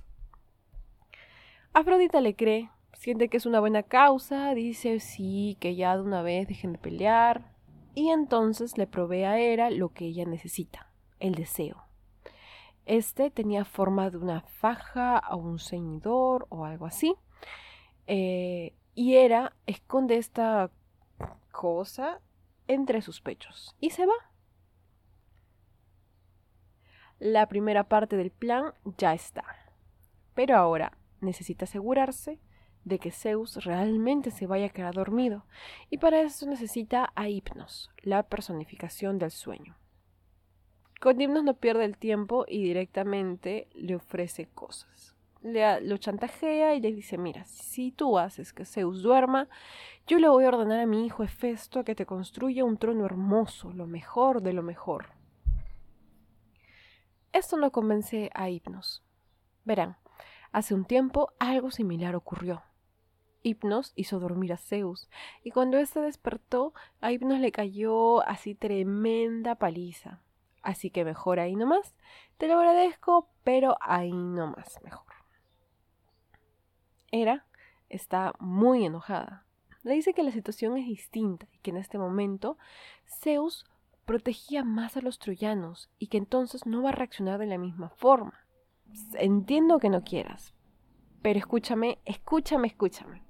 Afrodita 1.73 2.21
le 2.21 2.35
cree 2.37 2.71
siente 3.01 3.29
que 3.29 3.39
es 3.39 3.47
una 3.47 3.61
buena 3.61 3.83
causa, 3.83 4.55
dice 4.55 5.01
sí, 5.01 5.57
que 5.59 5.75
ya 5.75 5.97
de 5.97 6.03
una 6.03 6.23
vez 6.23 6.47
dejen 6.47 6.73
de 6.73 6.79
pelear, 6.79 7.55
y 7.95 8.11
entonces 8.11 8.77
le 8.77 8.87
provee 8.87 9.25
a 9.25 9.39
Hera 9.39 9.71
lo 9.71 9.89
que 9.89 10.05
ella 10.05 10.27
necesita, 10.27 10.93
el 11.19 11.35
deseo. 11.35 11.85
Este 12.87 13.31
tenía 13.31 13.65
forma 13.65 14.11
de 14.11 14.19
una 14.19 14.41
faja 14.43 15.23
o 15.31 15.37
un 15.37 15.59
ceñidor 15.59 16.47
o 16.49 16.65
algo 16.65 16.87
así. 16.87 17.15
Eh, 18.07 18.75
y 18.95 19.15
Hera 19.15 19.55
esconde 19.67 20.17
esta 20.17 20.71
cosa 21.53 22.21
entre 22.67 23.03
sus 23.03 23.21
pechos 23.21 23.77
y 23.81 23.91
se 23.91 24.07
va. 24.07 24.15
La 27.19 27.47
primera 27.49 27.85
parte 27.85 28.17
del 28.17 28.31
plan 28.31 28.73
ya 28.97 29.13
está. 29.13 29.45
Pero 30.35 30.57
ahora 30.57 30.97
necesita 31.21 31.65
asegurarse 31.65 32.41
de 32.85 32.99
que 32.99 33.11
Zeus 33.11 33.65
realmente 33.65 34.31
se 34.31 34.47
vaya 34.47 34.67
a 34.67 34.71
quedar 34.71 34.95
dormido, 34.95 35.45
y 35.91 35.99
para 35.99 36.21
eso 36.23 36.47
necesita 36.47 37.13
a 37.15 37.29
Hipnos, 37.29 37.91
la 38.03 38.23
personificación 38.23 39.19
del 39.19 39.31
sueño. 39.31 39.77
Con 41.01 41.19
Hipnos 41.19 41.43
no 41.45 41.55
pierde 41.55 41.87
el 41.87 41.97
tiempo 41.97 42.45
y 42.47 42.63
directamente 42.63 43.69
le 43.73 43.97
ofrece 43.97 44.49
cosas. 44.55 45.17
Le, 45.41 45.81
lo 45.81 45.97
chantajea 45.97 46.75
y 46.75 46.81
le 46.83 46.93
dice, 46.93 47.17
mira, 47.17 47.47
si 47.47 47.91
tú 47.91 48.19
haces 48.19 48.53
que 48.53 48.67
Zeus 48.67 49.03
duerma, 49.03 49.49
yo 50.07 50.19
le 50.19 50.29
voy 50.29 50.45
a 50.45 50.49
ordenar 50.49 50.79
a 50.79 50.85
mi 50.85 51.07
hijo 51.07 51.23
Hefesto 51.23 51.85
que 51.85 51.95
te 51.95 52.05
construya 52.05 52.67
un 52.67 52.77
trono 52.77 53.07
hermoso, 53.07 53.73
lo 53.73 53.87
mejor 53.87 54.43
de 54.43 54.53
lo 54.53 54.63
mejor. 54.63 55.07
Esto 57.33 57.57
no 57.57 57.73
convence 57.73 58.31
a 58.35 58.51
Hipnos. 58.51 59.03
Verán, 59.65 59.97
hace 60.53 60.75
un 60.75 60.85
tiempo 60.85 61.33
algo 61.39 61.71
similar 61.71 62.15
ocurrió. 62.15 62.63
Hipnos 63.43 63.95
hizo 63.97 64.21
dormir 64.21 64.53
a 64.53 64.59
Zeus, 64.59 65.09
y 65.43 65.51
cuando 65.51 65.79
éste 65.79 66.01
despertó, 66.01 66.75
a 67.01 67.11
Hipnos 67.11 67.41
le 67.41 67.53
cayó 67.53 68.21
así 68.29 68.55
tremenda 68.55 69.55
paliza. 69.55 70.21
Así 70.63 70.91
que 70.91 71.05
mejor 71.05 71.41
ahí 71.41 71.57
nomás. 71.57 71.95
Te 72.37 72.49
lo 72.49 72.59
agradezco, 72.59 73.29
pero 73.45 73.77
ahí 73.81 74.13
nomás 74.13 74.79
mejor. 74.83 75.07
Hera 77.11 77.47
está 77.89 78.35
muy 78.39 78.85
enojada. 78.85 79.45
Le 79.83 79.95
dice 79.95 80.13
que 80.13 80.23
la 80.23 80.31
situación 80.31 80.77
es 80.77 80.87
distinta 80.87 81.47
y 81.53 81.59
que 81.59 81.71
en 81.71 81.79
este 81.79 81.99
momento 81.99 82.59
Zeus 83.07 83.65
protegía 84.05 84.65
más 84.65 84.97
a 84.97 85.01
los 85.01 85.19
troyanos 85.19 85.91
y 85.99 86.09
que 86.09 86.19
entonces 86.19 86.67
no 86.67 86.83
va 86.83 86.91
a 86.91 86.93
reaccionar 86.93 87.39
de 87.39 87.47
la 87.47 87.59
misma 87.59 87.91
forma. 87.91 88.47
Entiendo 89.15 89.79
que 89.79 89.89
no 89.89 90.03
quieras, 90.03 90.53
pero 91.23 91.39
escúchame, 91.39 91.99
escúchame, 92.05 92.69
escúchame. 92.69 93.23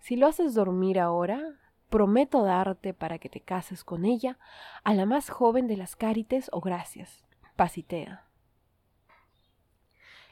Si 0.00 0.16
lo 0.16 0.26
haces 0.26 0.54
dormir 0.54 0.98
ahora, 0.98 1.40
prometo 1.88 2.42
darte 2.42 2.94
para 2.94 3.18
que 3.18 3.28
te 3.28 3.40
cases 3.40 3.84
con 3.84 4.04
ella 4.04 4.38
a 4.84 4.94
la 4.94 5.06
más 5.06 5.30
joven 5.30 5.66
de 5.66 5.76
las 5.76 5.96
Cárites 5.96 6.48
o 6.52 6.60
Gracias, 6.60 7.24
Pasitea. 7.56 8.24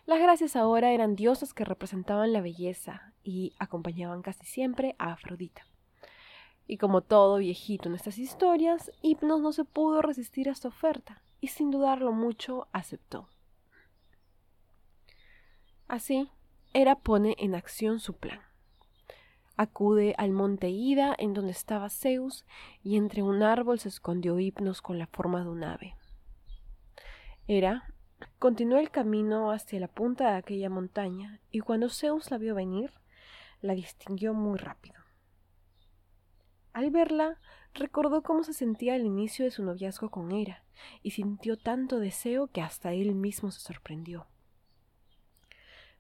Las 0.07 0.19
Gracias 0.19 0.57
ahora 0.57 0.93
eran 0.93 1.17
diosas 1.17 1.55
que 1.55 1.65
representaban 1.65 2.33
la 2.33 2.43
belleza 2.43 3.15
y 3.23 3.55
acompañaban 3.59 4.21
casi 4.21 4.45
siempre 4.45 4.95
a 4.99 5.13
Afrodita. 5.13 5.67
Y 6.67 6.77
como 6.77 7.03
todo 7.03 7.39
viejito 7.39 7.89
en 7.89 7.95
estas 7.95 8.19
historias, 8.19 8.91
Hipnos 9.03 9.41
no 9.41 9.53
se 9.53 9.65
pudo 9.65 10.03
resistir 10.03 10.49
a 10.49 10.53
esta 10.53 10.69
oferta 10.69 11.23
y 11.41 11.49
sin 11.49 11.71
dudarlo 11.71 12.13
mucho 12.13 12.69
aceptó. 12.73 13.29
Así, 15.89 16.31
Hera 16.73 16.97
pone 16.97 17.37
en 17.39 17.55
acción 17.55 18.01
su 18.01 18.17
plan. 18.17 18.41
Acude 19.57 20.15
al 20.19 20.33
monte 20.33 20.69
Ida, 20.69 21.15
en 21.17 21.33
donde 21.33 21.53
estaba 21.53 21.89
Zeus, 21.89 22.45
y 22.83 22.97
entre 22.97 23.23
un 23.23 23.43
árbol 23.43 23.79
se 23.79 23.89
escondió 23.89 24.39
Hipnos 24.39 24.83
con 24.83 24.99
la 24.99 25.07
forma 25.07 25.45
de 25.45 25.51
un 25.51 25.63
ave. 25.63 25.97
Hera 27.47 27.95
continuó 28.39 28.79
el 28.79 28.91
camino 28.91 29.53
hacia 29.53 29.79
la 29.79 29.89
punta 29.89 30.33
de 30.33 30.39
aquella 30.39 30.71
montaña, 30.71 31.41
y 31.51 31.61
cuando 31.61 31.89
Zeus 31.89 32.31
la 32.31 32.39
vio 32.39 32.55
venir, 32.55 32.93
la 33.61 33.75
distinguió 33.75 34.35
muy 34.35 34.59
rápido. 34.59 34.97
Al 36.73 36.91
verla, 36.91 37.39
recordó 37.75 38.23
cómo 38.23 38.43
se 38.43 38.53
sentía 38.53 38.95
al 38.95 39.05
inicio 39.07 39.45
de 39.45 39.53
su 39.53 39.63
noviazgo 39.63 40.11
con 40.11 40.33
Hera, 40.33 40.65
y 41.03 41.13
sintió 41.13 41.57
tanto 41.57 42.01
deseo 42.01 42.49
que 42.49 42.61
hasta 42.61 42.93
él 42.93 43.15
mismo 43.15 43.53
se 43.53 43.61
sorprendió. 43.61 44.27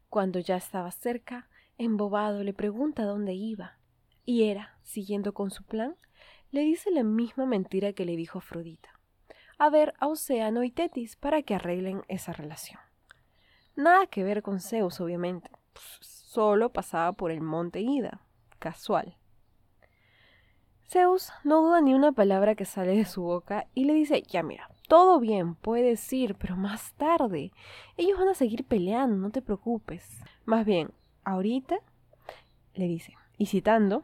Cuando 0.09 0.41
ya 0.41 0.57
estaba 0.57 0.91
cerca, 0.91 1.49
Embobado 1.79 2.43
le 2.45 2.53
pregunta 2.53 3.05
dónde 3.05 3.35
iba, 3.35 3.79
y 4.25 4.45
Hera, 4.45 4.79
siguiendo 4.83 5.35
con 5.35 5.51
su 5.51 5.65
plan, 5.65 5.97
le 6.51 6.61
dice 6.61 6.91
la 6.91 7.03
misma 7.03 7.47
mentira 7.47 7.93
que 7.93 8.05
le 8.05 8.17
dijo 8.17 8.39
Afrodita. 8.39 8.91
A 9.59 9.71
ver 9.71 9.95
a 9.99 10.09
Océano 10.09 10.63
y 10.63 10.71
Tetis 10.71 11.17
para 11.17 11.43
que 11.43 11.55
arreglen 11.55 12.03
esa 12.09 12.33
relación. 12.33 12.81
Nada 13.77 14.07
que 14.07 14.23
ver 14.23 14.43
con 14.43 14.61
Zeus, 14.61 15.01
obviamente. 15.01 15.51
Solo 16.01 16.73
pasaba 16.73 17.13
por 17.13 17.33
el 17.33 17.41
monte 17.41 17.81
Ida. 17.81 18.21
Casual. 18.61 19.17
Zeus 20.89 21.33
no 21.43 21.61
duda 21.63 21.81
ni 21.81 21.93
una 21.93 22.13
palabra 22.13 22.55
que 22.55 22.65
sale 22.65 22.97
de 22.97 23.05
su 23.05 23.23
boca 23.23 23.67
y 23.75 23.85
le 23.85 23.95
dice, 23.95 24.23
ya 24.23 24.43
mira, 24.45 24.71
todo 24.87 25.19
bien, 25.19 25.57
puedes 25.57 26.13
ir, 26.13 26.37
pero 26.37 26.57
más 26.57 26.95
tarde. 26.95 27.53
Ellos 27.97 28.19
van 28.19 28.29
a 28.29 28.35
seguir 28.35 28.65
peleando, 28.65 29.17
no 29.17 29.31
te 29.31 29.43
preocupes. 29.43 30.23
Más 30.45 30.65
bien, 30.65 30.93
ahorita, 31.25 31.77
le 32.75 32.87
dice, 32.87 33.15
y 33.39 33.47
citando, 33.47 34.03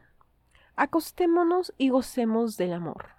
acostémonos 0.75 1.73
y 1.77 1.89
gocemos 1.89 2.57
del 2.57 2.73
amor. 2.73 3.09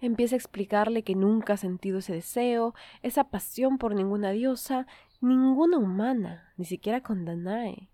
Empieza 0.00 0.36
a 0.36 0.38
explicarle 0.38 1.02
que 1.02 1.16
nunca 1.16 1.54
ha 1.54 1.56
sentido 1.56 1.98
ese 1.98 2.14
deseo, 2.14 2.74
esa 3.02 3.24
pasión 3.24 3.78
por 3.78 3.94
ninguna 3.94 4.30
diosa, 4.30 4.86
ninguna 5.20 5.78
humana, 5.78 6.52
ni 6.56 6.64
siquiera 6.64 7.02
con 7.02 7.24
Danae, 7.24 7.88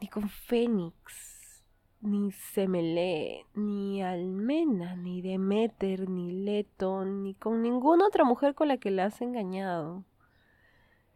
ni 0.00 0.08
con 0.08 0.30
Fénix, 0.30 1.64
ni 2.00 2.32
Semele, 2.32 3.44
ni 3.54 4.02
Almena, 4.02 4.96
ni 4.96 5.20
Demeter, 5.20 6.08
ni 6.08 6.44
Leto, 6.44 7.04
ni 7.04 7.34
con 7.34 7.62
ninguna 7.62 8.06
otra 8.06 8.24
mujer 8.24 8.54
con 8.54 8.68
la 8.68 8.78
que 8.78 8.90
le 8.90 9.02
has 9.02 9.20
engañado. 9.20 10.04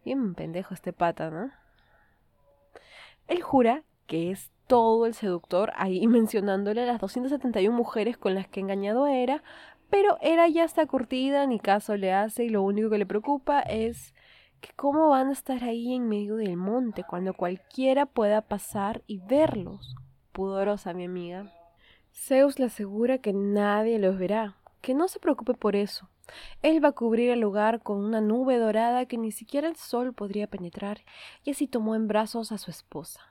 Bien 0.05 0.35
pendejo 0.35 0.73
este 0.73 0.93
pata, 0.93 1.31
¿no? 1.31 1.51
Él 3.33 3.41
jura 3.41 3.83
que 4.05 4.29
es 4.29 4.51
todo 4.67 5.07
el 5.07 5.15
seductor 5.15 5.73
ahí 5.75 6.05
mencionándole 6.19 6.83
a 6.83 6.85
las 6.85 7.01
271 7.01 7.75
mujeres 7.75 8.15
con 8.15 8.35
las 8.35 8.47
que 8.47 8.59
engañado 8.59 9.07
era, 9.07 9.43
pero 9.89 10.17
Era 10.21 10.47
ya 10.47 10.63
está 10.63 10.85
curtida, 10.85 11.47
ni 11.47 11.59
caso 11.59 11.97
le 11.97 12.13
hace 12.13 12.45
y 12.45 12.49
lo 12.49 12.61
único 12.61 12.91
que 12.91 12.99
le 12.99 13.07
preocupa 13.07 13.59
es 13.61 14.13
que 14.61 14.69
cómo 14.75 15.09
van 15.09 15.29
a 15.29 15.33
estar 15.33 15.63
ahí 15.63 15.95
en 15.95 16.07
medio 16.07 16.35
del 16.35 16.57
monte 16.57 17.03
cuando 17.03 17.33
cualquiera 17.33 18.05
pueda 18.05 18.41
pasar 18.41 19.01
y 19.07 19.19
verlos. 19.19 19.95
Pudorosa, 20.31 20.93
mi 20.93 21.05
amiga. 21.05 21.51
Zeus 22.11 22.59
le 22.59 22.65
asegura 22.65 23.17
que 23.17 23.33
nadie 23.33 23.97
los 23.97 24.17
verá, 24.19 24.57
que 24.81 24.93
no 24.93 25.07
se 25.07 25.19
preocupe 25.19 25.55
por 25.55 25.75
eso. 25.75 26.07
Él 26.61 26.83
va 26.83 26.89
a 26.89 26.93
cubrir 26.93 27.29
el 27.29 27.39
lugar 27.39 27.81
con 27.81 27.97
una 27.97 28.21
nube 28.21 28.57
dorada 28.57 29.05
que 29.05 29.17
ni 29.17 29.31
siquiera 29.31 29.67
el 29.67 29.75
sol 29.75 30.13
podría 30.13 30.47
penetrar, 30.47 31.01
y 31.43 31.51
así 31.51 31.67
tomó 31.67 31.95
en 31.95 32.07
brazos 32.07 32.51
a 32.51 32.57
su 32.57 32.71
esposa. 32.71 33.21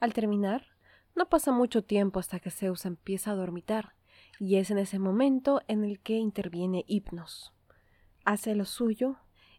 Al 0.00 0.14
terminar, 0.14 0.66
no 1.16 1.28
pasa 1.28 1.50
mucho 1.50 1.82
tiempo 1.82 2.20
hasta 2.20 2.38
que 2.38 2.50
Zeus 2.50 2.86
empieza 2.86 3.32
a 3.32 3.34
dormitar, 3.34 3.94
y 4.38 4.56
es 4.56 4.70
en 4.70 4.78
ese 4.78 4.98
momento 4.98 5.62
en 5.66 5.84
el 5.84 5.98
que 5.98 6.14
interviene 6.14 6.84
Hipnos. 6.86 7.52
Hace 8.24 8.54
lo 8.54 8.64
suyo 8.64 9.16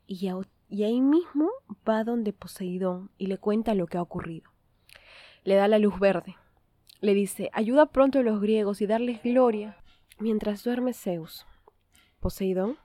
y, 0.08 0.30
y 0.70 0.84
ahí 0.84 1.02
mismo 1.02 1.50
va 1.88 2.04
donde 2.04 2.32
Poseidón 2.32 3.12
y 3.18 3.28
le 3.28 3.38
cuenta 3.38 3.74
lo 3.76 3.88
que 3.88 3.98
ha 3.98 4.02
ocurrido. 4.02 4.50
Le 5.44 5.56
da 5.56 5.68
la 5.68 5.80
luz 5.80 6.00
verde. 6.00 6.38
Le 7.02 7.14
dice, 7.14 7.50
ayuda 7.54 7.88
pronto 7.88 8.20
a 8.20 8.24
los 8.24 8.40
griegos 8.40 8.82
y 8.82 8.88
darles 8.88 9.22
gloria. 9.24 9.78
Mientras 10.22 10.66
duerme 10.66 10.92
Zeus, 10.94 11.46
Poseidón 12.20 12.78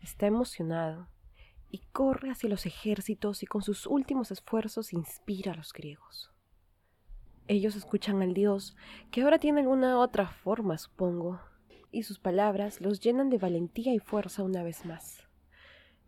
está 0.00 0.26
emocionado 0.26 1.08
y 1.70 1.78
corre 1.92 2.30
hacia 2.30 2.50
los 2.50 2.66
ejércitos 2.66 3.42
y 3.42 3.46
con 3.46 3.62
sus 3.62 3.86
últimos 3.86 4.30
esfuerzos 4.30 4.92
inspira 4.92 5.52
a 5.52 5.56
los 5.56 5.72
griegos. 5.72 6.30
Ellos 7.48 7.74
escuchan 7.74 8.20
al 8.20 8.34
dios, 8.34 8.76
que 9.10 9.22
ahora 9.22 9.38
tiene 9.38 9.62
alguna 9.62 9.98
otra 9.98 10.28
forma, 10.28 10.76
supongo, 10.76 11.40
y 11.90 12.02
sus 12.02 12.18
palabras 12.18 12.82
los 12.82 13.00
llenan 13.00 13.30
de 13.30 13.38
valentía 13.38 13.94
y 13.94 13.98
fuerza 13.98 14.42
una 14.42 14.62
vez 14.62 14.84
más. 14.84 15.26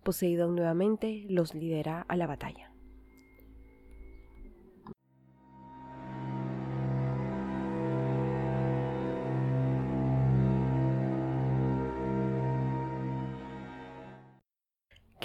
Poseidón 0.03 0.57
nuevamente 0.57 1.25
los 1.31 1.55
lidera 1.55 2.03
a 2.07 2.17
la 2.17 2.27
batalla. 2.27 2.76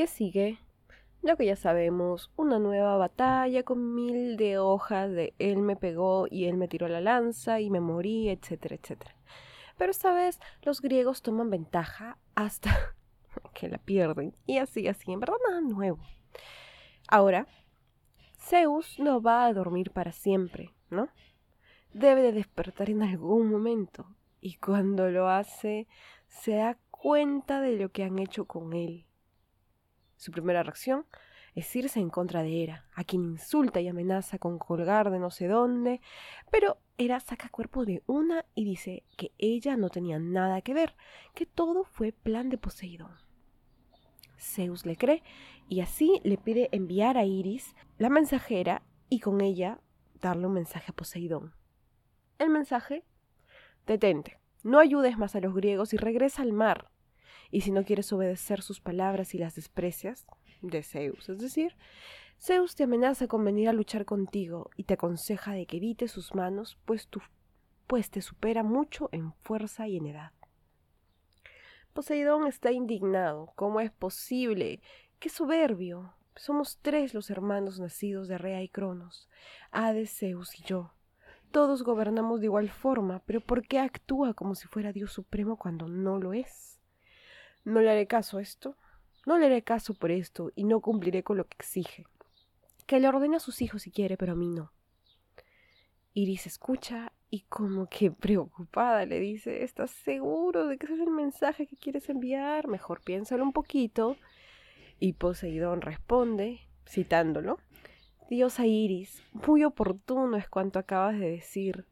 ¿Qué 0.02 0.08
sigue? 0.08 0.58
Lo 1.22 1.38
que 1.38 1.46
ya 1.46 1.56
sabemos, 1.56 2.32
una 2.36 2.58
nueva 2.58 2.98
batalla 2.98 3.62
con 3.62 3.94
mil 3.94 4.36
de 4.36 4.58
hojas 4.58 5.12
de 5.12 5.36
él 5.38 5.58
me 5.58 5.76
pegó 5.76 6.26
y 6.28 6.46
él 6.46 6.58
me 6.58 6.68
tiró 6.68 6.88
la 6.88 7.02
lanza 7.02 7.60
y 7.60 7.70
me 7.70 7.82
morí, 7.82 8.30
etcétera, 8.30 8.78
etcétera. 8.82 9.16
Pero 9.78 9.92
esta 9.92 10.12
vez 10.12 10.40
los 10.64 10.82
griegos 10.82 11.22
toman 11.22 11.52
ventaja 11.52 12.18
hasta 12.34 12.96
que 13.54 13.70
la 13.70 13.78
pierden. 13.78 14.36
Y 14.48 14.58
así, 14.58 14.88
así, 14.88 15.12
en 15.12 15.20
verdad 15.20 15.36
nada 15.48 15.62
nuevo. 15.62 16.00
Ahora, 17.08 17.46
Zeus 18.40 18.98
no 18.98 19.22
va 19.22 19.46
a 19.46 19.54
dormir 19.54 19.92
para 19.92 20.14
siempre, 20.14 20.74
¿no? 20.90 21.10
Debe 21.94 22.24
de 22.24 22.32
despertar 22.32 22.90
en 22.90 23.04
algún 23.04 23.52
momento. 23.52 24.08
Y 24.40 24.56
cuando 24.56 25.12
lo 25.12 25.30
hace, 25.30 25.88
se 26.28 26.56
da 26.56 26.80
cuenta 26.90 27.62
de 27.62 27.78
lo 27.78 27.90
que 27.90 28.04
han 28.04 28.18
hecho 28.18 28.46
con 28.46 28.74
él. 28.74 29.06
Su 30.22 30.32
primera 30.32 30.62
reacción 30.62 31.08
es 31.56 31.76
irse 31.76 32.00
en 32.00 32.12
contra 32.12 32.44
de 32.44 32.62
Hera, 32.62 32.86
a 32.94 33.04
quien 33.04 33.24
insulta 33.24 33.82
y 33.82 33.88
amenaza 33.88 34.38
con 34.38 34.60
colgar 34.60 35.10
de 35.10 35.18
no 35.18 35.32
sé 35.32 35.48
dónde, 35.48 36.00
pero 36.52 36.78
Hera 37.00 37.20
saca 37.20 37.50
cuerpo 37.50 37.86
de 37.86 38.04
una 38.06 38.46
y 38.54 38.64
dice 38.64 39.04
que 39.18 39.32
ella 39.40 39.78
no 39.78 39.90
tenía 39.90 40.20
nada 40.20 40.62
que 40.62 40.76
ver, 40.76 40.96
que 41.34 41.48
todo 41.48 41.86
fue 41.86 42.12
plan 42.12 42.50
de 42.50 42.60
Poseidón. 42.60 43.16
Zeus 44.38 44.86
le 44.86 44.96
cree 44.96 45.24
y 45.68 45.82
así 45.82 46.22
le 46.24 46.38
pide 46.38 46.70
enviar 46.72 47.18
a 47.18 47.26
Iris, 47.26 47.76
la 47.98 48.10
mensajera, 48.10 48.84
y 49.10 49.22
con 49.22 49.42
ella 49.42 49.80
darle 50.20 50.46
un 50.46 50.54
mensaje 50.54 50.92
a 50.92 50.96
Poseidón. 50.96 51.56
El 52.38 52.52
mensaje, 52.52 53.04
detente, 53.88 54.40
no 54.62 54.78
ayudes 54.78 55.18
más 55.18 55.36
a 55.36 55.40
los 55.40 55.56
griegos 55.56 55.96
y 55.96 55.98
regresa 55.98 56.44
al 56.44 56.54
mar. 56.54 56.91
Y 57.52 57.62
si 57.62 57.72
no 57.72 57.84
quieres 57.84 58.12
obedecer 58.14 58.62
sus 58.62 58.80
palabras 58.80 59.36
y 59.36 59.38
las 59.38 59.56
desprecias, 59.56 60.26
de 60.62 60.84
Zeus, 60.84 61.28
es 61.30 61.40
decir, 61.40 61.76
Zeus 62.40 62.76
te 62.76 62.84
amenaza 62.84 63.28
con 63.28 63.44
venir 63.44 63.70
a 63.70 63.74
luchar 63.74 64.06
contigo 64.06 64.70
y 64.76 64.86
te 64.86 64.94
aconseja 64.94 65.54
de 65.54 65.66
que 65.66 65.78
evites 65.78 66.12
sus 66.12 66.34
manos, 66.34 66.78
pues, 66.86 67.08
pues 67.88 68.10
te 68.10 68.22
supera 68.22 68.64
mucho 68.64 69.10
en 69.12 69.34
fuerza 69.34 69.88
y 69.88 69.98
en 69.98 70.08
edad. 70.08 70.32
Poseidón 71.94 72.48
está 72.48 72.72
indignado. 72.72 73.52
¿Cómo 73.56 73.82
es 73.82 73.92
posible? 73.92 74.82
¡Qué 75.20 75.30
soberbio! 75.30 76.14
Somos 76.36 76.80
tres 76.82 77.14
los 77.14 77.30
hermanos 77.30 77.80
nacidos 77.80 78.28
de 78.30 78.38
Rea 78.38 78.64
y 78.64 78.70
Cronos, 78.70 79.30
Hades, 79.72 80.18
Zeus 80.18 80.58
y 80.58 80.64
yo. 80.64 80.94
Todos 81.52 81.84
gobernamos 81.84 82.40
de 82.40 82.46
igual 82.46 82.70
forma, 82.70 83.22
pero 83.26 83.42
¿por 83.42 83.68
qué 83.68 83.80
actúa 83.80 84.34
como 84.34 84.56
si 84.56 84.68
fuera 84.68 84.94
Dios 84.94 85.12
supremo 85.12 85.58
cuando 85.58 85.90
no 85.90 86.18
lo 86.18 86.32
es? 86.32 86.81
No 87.64 87.82
le 87.82 87.90
haré 87.90 88.08
caso 88.08 88.38
a 88.38 88.42
esto. 88.42 88.76
No 89.26 89.38
le 89.38 89.46
haré 89.46 89.62
caso 89.62 89.94
por 89.94 90.12
esto 90.12 90.52
y 90.56 90.64
no 90.64 90.82
cumpliré 90.82 91.24
con 91.24 91.38
lo 91.38 91.46
que 91.46 91.56
exige. 91.60 92.06
Que 92.88 93.00
le 93.00 93.08
ordene 93.08 93.38
a 93.38 93.40
sus 93.40 93.62
hijos 93.62 93.84
si 93.84 93.92
quiere, 93.92 94.18
pero 94.18 94.34
a 94.34 94.36
mí 94.36 94.50
no. 94.50 94.72
Iris 96.14 96.48
escucha 96.48 97.12
y 97.30 97.42
como 97.42 97.88
que 97.88 98.12
preocupada 98.12 99.06
le 99.06 99.20
dice, 99.20 99.64
¿estás 99.64 99.92
seguro 99.92 100.68
de 100.68 100.78
que 100.78 100.86
ese 100.86 100.96
es 100.96 101.02
el 101.02 101.12
mensaje 101.12 101.68
que 101.68 101.78
quieres 101.78 102.10
enviar? 102.10 102.68
Mejor 102.68 103.02
piénsalo 103.02 103.44
un 103.44 103.54
poquito. 103.54 104.18
Y 105.00 105.14
Poseidón 105.14 105.82
responde, 105.82 106.62
citándolo, 106.88 107.60
Diosa 108.30 108.66
Iris, 108.66 109.24
muy 109.34 109.64
oportuno 109.64 110.38
es 110.38 110.48
cuanto 110.48 110.80
acabas 110.80 111.20
de 111.20 111.32
decir. 111.32 111.86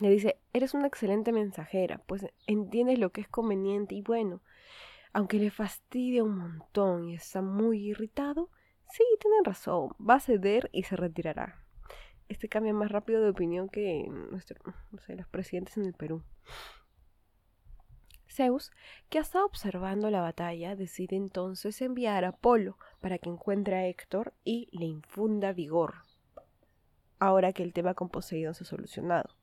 Le 0.00 0.10
dice, 0.10 0.38
eres 0.52 0.74
una 0.74 0.86
excelente 0.86 1.32
mensajera, 1.32 1.98
pues 2.06 2.26
entiendes 2.46 2.98
lo 2.98 3.10
que 3.10 3.20
es 3.20 3.28
conveniente 3.28 3.94
y 3.94 4.02
bueno. 4.02 4.40
Aunque 5.12 5.38
le 5.38 5.50
fastidia 5.50 6.22
un 6.22 6.38
montón 6.38 7.08
y 7.08 7.14
está 7.14 7.42
muy 7.42 7.88
irritado, 7.88 8.50
sí, 8.90 9.02
tienen 9.20 9.44
razón, 9.44 9.90
va 9.98 10.14
a 10.14 10.20
ceder 10.20 10.68
y 10.72 10.84
se 10.84 10.96
retirará. 10.96 11.64
Este 12.28 12.48
cambia 12.48 12.74
más 12.74 12.92
rápido 12.92 13.22
de 13.22 13.30
opinión 13.30 13.68
que 13.68 14.06
nuestro, 14.08 14.60
no 14.92 15.00
sé, 15.00 15.16
los 15.16 15.26
presidentes 15.28 15.76
en 15.78 15.86
el 15.86 15.94
Perú. 15.94 16.22
Zeus, 18.28 18.70
que 19.08 19.18
ha 19.18 19.22
estado 19.22 19.46
observando 19.46 20.10
la 20.10 20.20
batalla, 20.20 20.76
decide 20.76 21.16
entonces 21.16 21.80
enviar 21.80 22.24
a 22.24 22.28
Apolo 22.28 22.78
para 23.00 23.18
que 23.18 23.30
encuentre 23.30 23.74
a 23.74 23.86
Héctor 23.86 24.34
y 24.44 24.68
le 24.70 24.84
infunda 24.84 25.52
vigor, 25.52 25.94
ahora 27.18 27.52
que 27.52 27.64
el 27.64 27.72
tema 27.72 27.94
con 27.94 28.10
Poseidón 28.10 28.54
se 28.54 28.62
ha 28.62 28.66
solucionado. 28.66 29.37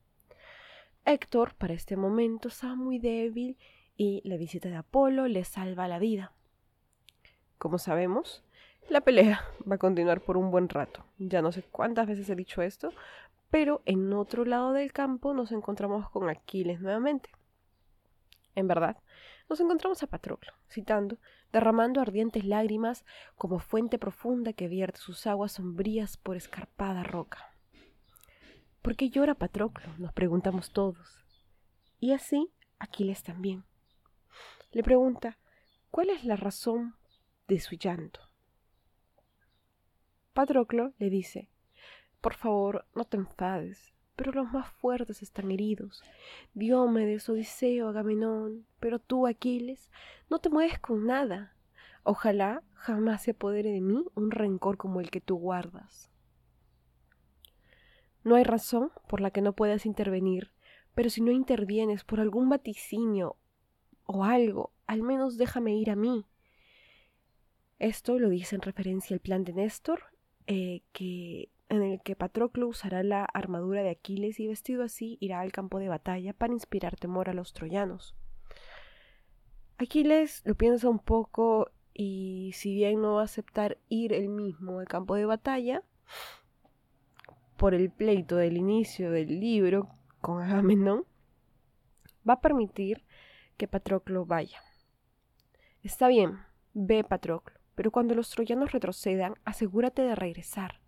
Héctor, 1.08 1.54
para 1.54 1.76
este 1.76 1.96
momento, 1.96 2.48
está 2.48 2.74
muy 2.74 2.98
débil 2.98 3.58
y 3.96 4.28
la 4.28 4.38
visita 4.38 4.70
de 4.70 4.78
Apolo 4.78 5.28
le 5.28 5.44
salva 5.44 5.88
la 5.88 6.00
vida. 6.00 6.32
Como 7.60 7.78
sabemos, 7.78 8.44
la 8.90 9.02
pelea 9.02 9.46
va 9.70 9.76
a 9.76 9.80
continuar 9.80 10.22
por 10.22 10.36
un 10.36 10.50
buen 10.50 10.68
rato. 10.68 11.06
Ya 11.20 11.44
no 11.44 11.52
sé 11.52 11.62
cuántas 11.62 12.08
veces 12.08 12.28
he 12.30 12.36
dicho 12.36 12.64
esto, 12.64 12.90
pero 13.52 13.84
en 13.86 14.12
otro 14.14 14.46
lado 14.46 14.74
del 14.74 14.94
campo 14.94 15.36
nos 15.36 15.52
encontramos 15.52 16.10
con 16.10 16.28
Aquiles 16.28 16.82
nuevamente. 16.82 17.30
En 18.56 18.68
verdad, 18.68 18.98
nos 19.48 19.60
encontramos 19.60 20.02
a 20.02 20.08
Patroclo, 20.08 20.54
citando, 20.72 21.18
derramando 21.54 22.02
ardientes 22.02 22.46
lágrimas 22.46 23.06
como 23.36 23.60
fuente 23.60 24.00
profunda 24.00 24.54
que 24.54 24.68
vierte 24.68 24.98
sus 24.98 25.28
aguas 25.28 25.52
sombrías 25.52 26.18
por 26.18 26.36
escarpada 26.36 27.04
roca. 27.04 27.55
¿Por 28.86 28.96
qué 28.96 29.10
llora 29.10 29.34
Patroclo? 29.34 29.88
nos 29.98 30.14
preguntamos 30.14 30.70
todos. 30.70 31.26
Y 32.00 32.14
así 32.14 32.52
Aquiles 32.78 33.24
también. 33.24 33.64
Le 34.72 34.84
pregunta, 34.84 35.40
¿cuál 35.90 36.12
es 36.12 36.24
la 36.24 36.36
razón 36.36 36.96
de 37.48 37.60
su 37.60 37.78
llanto? 37.78 38.20
Patroclo 40.34 40.94
le 41.00 41.10
dice, 41.10 41.50
por 42.22 42.36
favor, 42.36 42.86
no 42.94 43.06
te 43.06 43.18
enfades 43.18 43.92
pero 44.16 44.32
los 44.32 44.54
más 44.54 44.70
fuertes 44.70 45.24
están 45.24 45.50
heridos. 45.50 46.04
Diomedes, 46.54 47.28
Odiseo, 47.28 47.90
Agamenón, 47.90 48.68
pero 48.80 49.00
tú, 49.00 49.26
Aquiles, 49.26 49.90
no 50.30 50.38
te 50.38 50.50
mueves 50.50 50.78
con 50.78 51.08
nada. 51.08 51.56
Ojalá 52.04 52.62
jamás 52.76 53.24
se 53.24 53.32
apodere 53.32 53.72
de 53.72 53.82
mí 53.82 54.06
un 54.14 54.30
rencor 54.30 54.78
como 54.78 55.02
el 55.02 55.10
que 55.10 55.22
tú 55.22 55.38
guardas. 55.38 56.15
No 58.26 58.36
hay 58.36 58.44
razón 58.44 58.92
por 59.08 59.22
la 59.22 59.30
que 59.30 59.42
no 59.42 59.54
puedas 59.54 59.86
intervenir, 59.86 60.52
pero 60.96 61.12
si 61.12 61.22
no 61.22 61.32
intervienes 61.32 62.04
por 62.04 62.20
algún 62.20 62.50
vaticinio 62.50 63.38
o 64.06 64.24
algo, 64.24 64.72
al 64.88 65.04
menos 65.04 65.38
déjame 65.38 65.76
ir 65.76 65.92
a 65.92 65.96
mí. 65.96 66.26
Esto 67.78 68.18
lo 68.18 68.30
dice 68.30 68.56
en 68.56 68.64
referencia 68.64 69.14
al 69.14 69.20
plan 69.20 69.44
de 69.44 69.54
Néstor, 69.54 70.06
eh, 70.48 70.82
que 70.92 71.50
en 71.70 71.84
el 71.84 72.02
que 72.02 72.16
Patroclo 72.16 72.68
usará 72.68 73.04
la 73.04 73.26
armadura 73.26 73.84
de 73.84 73.92
Aquiles 73.92 74.40
y 74.40 74.48
vestido 74.48 74.84
así 74.84 75.20
irá 75.22 75.42
al 75.42 75.52
campo 75.52 75.78
de 75.78 75.90
batalla 75.90 76.34
para 76.34 76.54
inspirar 76.54 76.96
temor 76.96 77.30
a 77.30 77.34
los 77.34 77.54
troyanos. 77.54 78.16
Aquiles 79.78 80.42
lo 80.46 80.56
piensa 80.56 80.90
un 80.90 81.00
poco 81.00 81.70
y 81.94 82.54
si 82.56 82.74
bien 82.74 83.02
no 83.02 83.16
va 83.16 83.22
a 83.22 83.26
aceptar 83.26 83.78
ir 83.88 84.14
él 84.14 84.30
mismo 84.30 84.80
al 84.80 84.88
campo 84.88 85.14
de 85.14 85.26
batalla, 85.26 85.84
por 87.58 87.74
el 87.74 87.90
pleito 87.90 88.36
del 88.36 88.58
inicio 88.58 89.12
del 89.12 89.40
libro 89.40 89.90
con 90.22 90.42
Agamenón, 90.42 91.06
va 92.28 92.34
a 92.34 92.42
permitir 92.42 93.04
que 93.58 93.68
Patroclo 93.68 94.26
vaya. 94.26 94.60
Está 95.84 96.08
bien, 96.08 96.40
ve 96.74 97.04
Patroclo, 97.04 97.60
pero 97.76 97.92
cuando 97.92 98.16
los 98.16 98.30
troyanos 98.30 98.72
retrocedan, 98.72 99.36
asegúrate 99.46 100.02
de 100.02 100.16
regresar. 100.16 100.82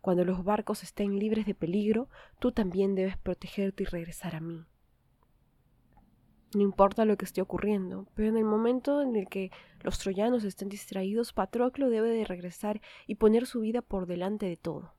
Cuando 0.00 0.24
los 0.24 0.44
barcos 0.44 0.82
estén 0.82 1.18
libres 1.18 1.46
de 1.46 1.54
peligro, 1.54 2.08
tú 2.38 2.52
también 2.52 2.94
debes 2.94 3.16
protegerte 3.16 3.84
y 3.84 3.86
regresar 3.86 4.34
a 4.34 4.40
mí. 4.40 4.66
No 6.54 6.60
importa 6.60 7.06
lo 7.06 7.16
que 7.16 7.24
esté 7.24 7.40
ocurriendo, 7.40 8.06
pero 8.14 8.28
en 8.28 8.36
el 8.36 8.44
momento 8.44 9.00
en 9.00 9.16
el 9.16 9.26
que 9.28 9.50
los 9.80 9.98
troyanos 9.98 10.44
estén 10.44 10.68
distraídos, 10.68 11.32
Patroclo 11.32 11.88
debe 11.88 12.10
de 12.10 12.26
regresar 12.26 12.82
y 13.06 13.14
poner 13.14 13.46
su 13.46 13.60
vida 13.60 13.80
por 13.80 14.06
delante 14.06 14.46
de 14.46 14.58
todo. 14.58 14.92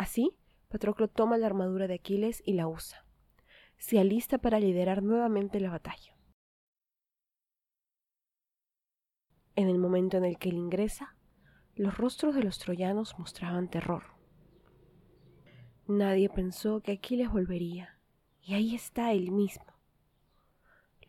Así, 0.00 0.34
Patroclo 0.70 1.08
toma 1.08 1.36
la 1.36 1.44
armadura 1.44 1.86
de 1.86 1.92
Aquiles 1.92 2.42
y 2.46 2.54
la 2.54 2.66
usa. 2.66 3.04
Se 3.76 4.00
alista 4.00 4.38
para 4.38 4.58
liderar 4.58 5.02
nuevamente 5.02 5.60
la 5.60 5.68
batalla. 5.68 6.16
En 9.56 9.68
el 9.68 9.76
momento 9.76 10.16
en 10.16 10.24
el 10.24 10.38
que 10.38 10.48
él 10.48 10.56
ingresa, 10.56 11.16
los 11.74 11.98
rostros 11.98 12.34
de 12.34 12.42
los 12.42 12.58
troyanos 12.58 13.18
mostraban 13.18 13.68
terror. 13.68 14.04
Nadie 15.86 16.30
pensó 16.30 16.80
que 16.80 16.92
Aquiles 16.92 17.30
volvería, 17.30 17.98
y 18.40 18.54
ahí 18.54 18.74
está 18.74 19.12
él 19.12 19.30
mismo. 19.30 19.66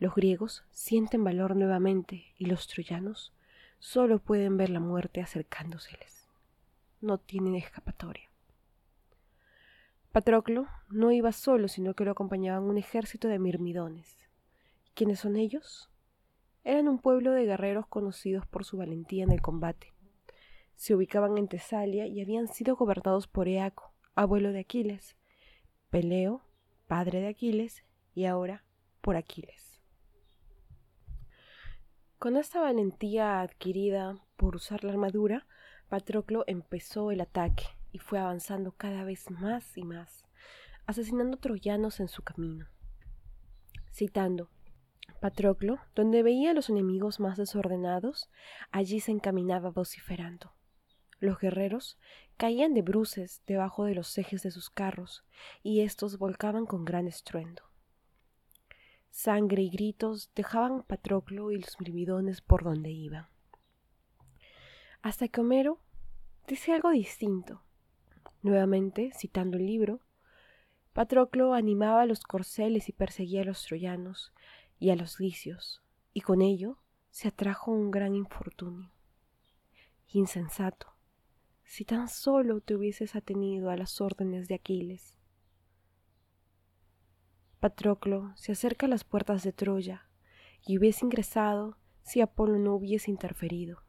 Los 0.00 0.14
griegos 0.14 0.64
sienten 0.70 1.24
valor 1.24 1.56
nuevamente 1.56 2.34
y 2.36 2.44
los 2.44 2.66
troyanos 2.66 3.32
solo 3.78 4.18
pueden 4.18 4.58
ver 4.58 4.68
la 4.68 4.80
muerte 4.80 5.22
acercándoseles. 5.22 6.28
No 7.00 7.16
tienen 7.16 7.54
escapatoria. 7.54 8.31
Patroclo 10.12 10.66
no 10.90 11.10
iba 11.10 11.32
solo, 11.32 11.68
sino 11.68 11.94
que 11.94 12.04
lo 12.04 12.12
acompañaban 12.12 12.64
un 12.64 12.78
ejército 12.78 13.28
de 13.28 13.38
mirmidones. 13.38 14.18
¿Quiénes 14.94 15.20
son 15.20 15.36
ellos? 15.36 15.88
eran 16.64 16.88
un 16.88 16.98
pueblo 16.98 17.32
de 17.32 17.44
guerreros 17.44 17.86
conocidos 17.86 18.46
por 18.46 18.64
su 18.64 18.76
valentía 18.76 19.24
en 19.24 19.32
el 19.32 19.40
combate. 19.40 19.92
Se 20.76 20.94
ubicaban 20.94 21.36
en 21.38 21.48
Tesalia 21.48 22.06
y 22.06 22.20
habían 22.20 22.48
sido 22.48 22.76
gobernados 22.76 23.26
por 23.26 23.48
Eaco, 23.48 23.92
abuelo 24.14 24.52
de 24.52 24.60
Aquiles, 24.60 25.16
Peleo, 25.90 26.42
padre 26.86 27.20
de 27.20 27.28
Aquiles, 27.28 27.84
y 28.14 28.26
ahora 28.26 28.64
por 29.00 29.16
Aquiles. 29.16 29.80
Con 32.18 32.36
esta 32.36 32.60
valentía 32.60 33.40
adquirida 33.40 34.24
por 34.36 34.54
usar 34.54 34.84
la 34.84 34.92
armadura, 34.92 35.46
Patroclo 35.88 36.44
empezó 36.46 37.10
el 37.10 37.20
ataque 37.20 37.64
y 37.92 37.98
fue 37.98 38.18
avanzando 38.18 38.72
cada 38.72 39.04
vez 39.04 39.30
más 39.30 39.76
y 39.76 39.84
más, 39.84 40.24
asesinando 40.86 41.36
troyanos 41.36 42.00
en 42.00 42.08
su 42.08 42.22
camino. 42.22 42.66
Citando, 43.92 44.50
Patroclo, 45.20 45.78
donde 45.94 46.22
veía 46.22 46.50
a 46.50 46.54
los 46.54 46.68
enemigos 46.68 47.20
más 47.20 47.36
desordenados, 47.36 48.28
allí 48.72 48.98
se 48.98 49.12
encaminaba 49.12 49.70
vociferando. 49.70 50.52
Los 51.20 51.38
guerreros 51.38 51.96
caían 52.36 52.74
de 52.74 52.82
bruces 52.82 53.42
debajo 53.46 53.84
de 53.84 53.94
los 53.94 54.18
ejes 54.18 54.42
de 54.42 54.50
sus 54.50 54.70
carros, 54.70 55.24
y 55.62 55.82
éstos 55.82 56.18
volcaban 56.18 56.66
con 56.66 56.84
gran 56.84 57.06
estruendo. 57.06 57.62
Sangre 59.10 59.62
y 59.62 59.70
gritos 59.70 60.32
dejaban 60.34 60.82
Patroclo 60.82 61.52
y 61.52 61.60
los 61.60 61.78
mirmidones 61.78 62.40
por 62.40 62.64
donde 62.64 62.90
iban. 62.90 63.28
Hasta 65.02 65.28
que 65.28 65.40
Homero 65.40 65.78
dice 66.48 66.72
algo 66.72 66.90
distinto. 66.90 67.62
Nuevamente, 68.42 69.12
citando 69.16 69.56
el 69.56 69.66
libro, 69.66 70.00
Patroclo 70.92 71.54
animaba 71.54 72.02
a 72.02 72.06
los 72.06 72.24
corceles 72.24 72.88
y 72.88 72.92
perseguía 72.92 73.42
a 73.42 73.44
los 73.44 73.64
troyanos 73.64 74.32
y 74.78 74.90
a 74.90 74.96
los 74.96 75.20
licios, 75.20 75.82
y 76.12 76.20
con 76.20 76.42
ello 76.42 76.78
se 77.10 77.28
atrajo 77.28 77.70
un 77.70 77.90
gran 77.90 78.14
infortunio. 78.14 78.90
Insensato, 80.08 80.92
si 81.64 81.84
tan 81.84 82.08
solo 82.08 82.60
te 82.60 82.74
hubieses 82.74 83.16
atenido 83.16 83.70
a 83.70 83.76
las 83.76 84.00
órdenes 84.00 84.48
de 84.48 84.56
Aquiles. 84.56 85.16
Patroclo 87.60 88.32
se 88.36 88.52
acerca 88.52 88.86
a 88.86 88.88
las 88.88 89.04
puertas 89.04 89.44
de 89.44 89.52
Troya, 89.52 90.08
y 90.66 90.78
hubiese 90.78 91.04
ingresado 91.04 91.78
si 92.02 92.20
Apolo 92.20 92.58
no 92.58 92.74
hubiese 92.74 93.10
interferido. 93.10 93.82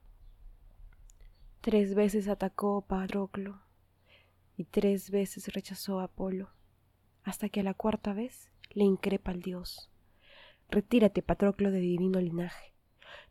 Tres 1.62 1.96
veces 1.96 2.28
atacó 2.28 2.82
Patroclo, 2.82 3.62
y 4.58 4.66
tres 4.66 5.10
veces 5.12 5.54
rechazó 5.54 6.00
a 6.00 6.06
Apolo, 6.06 6.50
hasta 7.24 7.50
que 7.50 7.62
a 7.62 7.64
la 7.64 7.74
cuarta 7.74 8.14
vez 8.14 8.52
le 8.72 8.84
increpa 8.84 9.32
al 9.32 9.42
dios. 9.42 9.90
Retírate, 10.70 11.22
Patroclo 11.22 11.72
de 11.72 11.80
divino 11.80 12.20
linaje. 12.20 12.74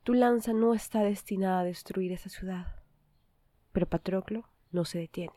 Tu 0.03 0.15
lanza 0.15 0.53
no 0.53 0.75
está 0.75 1.03
destinada 1.03 1.61
a 1.61 1.65
destruir 1.65 2.13
esa 2.13 2.29
ciudad. 2.29 2.77
Pero 3.73 3.89
Patroclo 3.89 4.49
no 4.71 4.85
se 4.85 4.99
detiene. 4.99 5.35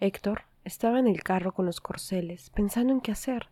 Héctor 0.00 0.42
estaba 0.64 0.98
en 0.98 1.06
el 1.06 1.22
carro 1.22 1.52
con 1.52 1.66
los 1.66 1.80
corceles, 1.80 2.50
pensando 2.50 2.92
en 2.92 3.00
qué 3.00 3.12
hacer, 3.12 3.48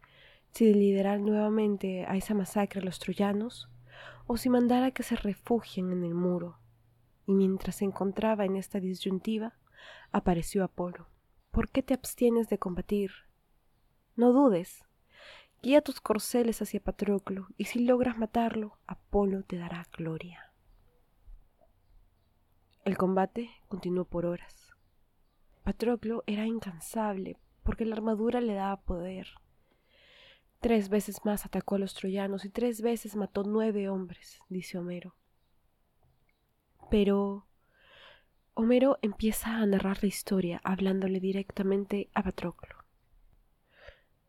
si 0.53 0.73
liderar 0.75 1.21
nuevamente 1.21 2.05
a 2.07 2.17
esa 2.17 2.35
masacre 2.35 2.81
a 2.81 2.85
los 2.85 2.99
troyanos, 2.99 3.69
o 4.27 4.37
si 4.37 4.49
mandar 4.49 4.83
a 4.83 4.91
que 4.91 5.03
se 5.03 5.17
refugien 5.17 5.93
en 5.93 6.05
el 6.05 6.15
muro. 6.15 6.59
Y 7.27 7.35
mientras 7.35 7.77
se 7.77 7.85
encontraba 7.85 8.45
en 8.45 8.57
esta 8.57 8.81
disyuntiva, 8.81 9.55
apareció 10.13 10.65
Apolo. 10.65 11.09
¿Por 11.51 11.71
qué 11.71 11.83
te 11.83 11.95
abstienes 11.95 12.49
de 12.49 12.59
combatir? 12.59 13.13
No 14.17 14.33
dudes. 14.33 14.85
Guía 15.63 15.83
tus 15.83 16.01
corceles 16.01 16.63
hacia 16.63 16.81
Patroclo, 16.81 17.49
y 17.57 17.67
si 17.67 17.81
logras 17.81 18.17
matarlo, 18.17 18.79
Apolo 18.87 19.43
te 19.43 19.59
dará 19.59 19.87
gloria. 19.97 20.53
El 22.85 22.97
combate 22.97 23.51
continuó 23.69 24.05
por 24.05 24.25
horas. 24.25 24.73
Patroclo 25.65 26.25
era 26.27 26.47
incansable 26.47 27.37
porque 27.63 27.85
la 27.85 27.95
armadura 27.95 28.41
le 28.41 28.55
daba 28.55 28.81
poder. 28.81 29.29
Tres 30.61 30.89
veces 30.89 31.25
más 31.25 31.45
atacó 31.45 31.77
a 31.77 31.79
los 31.79 31.95
troyanos 31.95 32.45
y 32.45 32.51
tres 32.51 32.81
veces 32.81 33.17
mató 33.17 33.45
nueve 33.45 33.89
hombres, 33.89 34.41
dice 34.49 34.79
Homero. 34.79 35.15
Pero 36.91 37.47
Homero 38.61 38.99
empieza 39.01 39.57
a 39.57 39.65
narrar 39.65 40.03
la 40.03 40.09
historia 40.09 40.61
hablándole 40.65 41.19
directamente 41.19 42.11
a 42.13 42.23
Patroclo. 42.23 42.85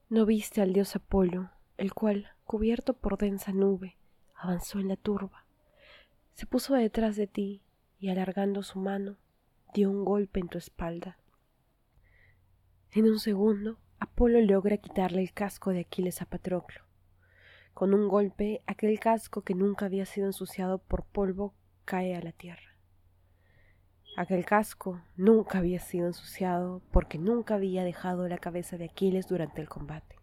No 0.07 0.25
viste 0.25 0.61
al 0.61 0.71
dios 0.71 0.95
Apolo, 0.95 1.49
el 1.75 1.93
cual, 1.93 2.29
cubierto 2.45 2.93
por 2.93 3.17
densa 3.17 3.51
nube, 3.51 3.97
avanzó 4.33 4.79
en 4.79 4.87
la 4.87 4.95
turba. 4.95 5.45
Se 6.33 6.45
puso 6.45 6.75
detrás 6.75 7.17
de 7.17 7.27
ti 7.27 7.61
y 7.99 8.07
alargando 8.07 8.63
su 8.63 8.79
mano, 8.79 9.17
dio 9.73 9.91
un 9.91 10.05
golpe 10.05 10.39
en 10.39 10.47
tu 10.47 10.57
espalda. 10.57 11.17
En 12.91 13.09
un 13.09 13.19
segundo, 13.19 13.79
Apolo 13.99 14.39
logra 14.39 14.77
quitarle 14.77 15.23
el 15.23 15.33
casco 15.33 15.71
de 15.71 15.81
Aquiles 15.81 16.21
a 16.21 16.25
Patroclo. 16.25 16.85
Con 17.73 17.93
un 17.93 18.07
golpe, 18.07 18.63
aquel 18.65 18.97
casco 19.01 19.41
que 19.41 19.55
nunca 19.55 19.87
había 19.87 20.05
sido 20.05 20.27
ensuciado 20.27 20.77
por 20.77 21.03
polvo 21.03 21.53
cae 21.83 22.15
a 22.15 22.21
la 22.21 22.31
tierra. 22.31 22.70
Aquel 24.21 24.45
casco 24.45 25.01
nunca 25.17 25.57
había 25.57 25.79
sido 25.79 26.05
ensuciado 26.05 26.83
porque 26.91 27.17
nunca 27.17 27.55
había 27.55 27.83
dejado 27.83 28.27
la 28.27 28.37
cabeza 28.37 28.77
de 28.77 28.85
Aquiles 28.85 29.27
durante 29.27 29.61
el 29.61 29.67
combate. 29.67 30.15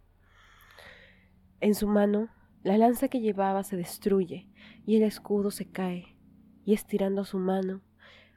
En 1.58 1.74
su 1.74 1.88
mano, 1.88 2.28
la 2.62 2.78
lanza 2.78 3.08
que 3.08 3.18
llevaba 3.18 3.64
se 3.64 3.76
destruye 3.76 4.46
y 4.86 4.94
el 4.94 5.02
escudo 5.02 5.50
se 5.50 5.68
cae, 5.68 6.16
y 6.64 6.74
estirando 6.74 7.24
su 7.24 7.40
mano, 7.40 7.80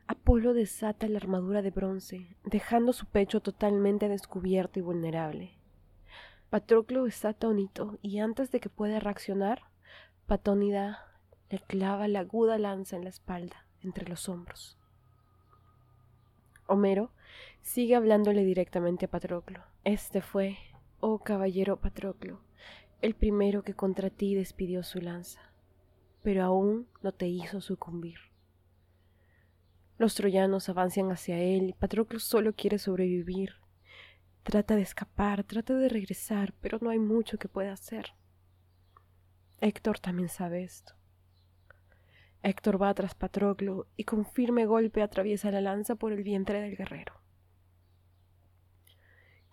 Apolo 0.08 0.56
desata 0.56 1.08
la 1.08 1.18
armadura 1.18 1.62
de 1.62 1.70
bronce, 1.70 2.36
dejando 2.44 2.92
su 2.92 3.06
pecho 3.06 3.40
totalmente 3.40 4.10
descubierto 4.10 4.80
y 4.80 4.82
vulnerable. 4.82 5.60
Patroclo 6.50 7.06
está 7.06 7.30
atónito 7.30 8.00
y 8.02 8.18
antes 8.18 8.50
de 8.50 8.62
que 8.62 8.70
pueda 8.70 9.00
reaccionar, 9.00 9.62
Patónida 10.26 11.06
le 11.52 11.60
clava 11.60 12.08
la 12.08 12.22
aguda 12.22 12.58
lanza 12.58 12.96
en 12.96 13.04
la 13.04 13.12
espalda, 13.12 13.68
entre 13.84 14.10
los 14.10 14.28
hombros. 14.28 14.81
Homero 16.72 17.12
sigue 17.62 17.96
hablándole 17.96 18.46
directamente 18.46 19.06
a 19.06 19.10
Patroclo. 19.10 19.62
Este 19.84 20.22
fue, 20.22 20.58
oh 21.02 21.20
caballero 21.20 21.82
Patroclo, 21.82 22.40
el 23.02 23.14
primero 23.14 23.62
que 23.62 23.74
contra 23.74 24.10
ti 24.10 24.36
despidió 24.36 24.82
su 24.82 25.02
lanza, 25.02 25.42
pero 26.24 26.44
aún 26.44 26.88
no 27.02 27.12
te 27.12 27.28
hizo 27.28 27.60
sucumbir. 27.60 28.20
Los 29.98 30.16
troyanos 30.16 30.70
avanzan 30.70 31.12
hacia 31.12 31.40
él 31.40 31.70
y 31.70 31.74
Patroclo 31.74 32.20
solo 32.20 32.54
quiere 32.54 32.80
sobrevivir. 32.80 33.56
Trata 34.44 34.78
de 34.78 34.82
escapar, 34.82 35.44
trata 35.44 35.76
de 35.76 35.90
regresar, 35.90 36.54
pero 36.62 36.80
no 36.82 36.90
hay 36.90 37.00
mucho 37.00 37.38
que 37.38 37.50
pueda 37.50 37.74
hacer. 37.74 38.14
Héctor 39.60 40.00
también 40.00 40.30
sabe 40.30 40.64
esto. 40.64 40.94
Héctor 42.44 42.82
va 42.82 42.94
tras 42.94 43.14
Patroclo 43.14 43.88
y 43.96 44.04
con 44.04 44.26
firme 44.26 44.66
golpe 44.66 45.04
atraviesa 45.04 45.52
la 45.52 45.62
lanza 45.62 45.96
por 45.96 46.12
el 46.12 46.24
vientre 46.24 46.60
del 46.62 46.76
guerrero. 46.76 47.14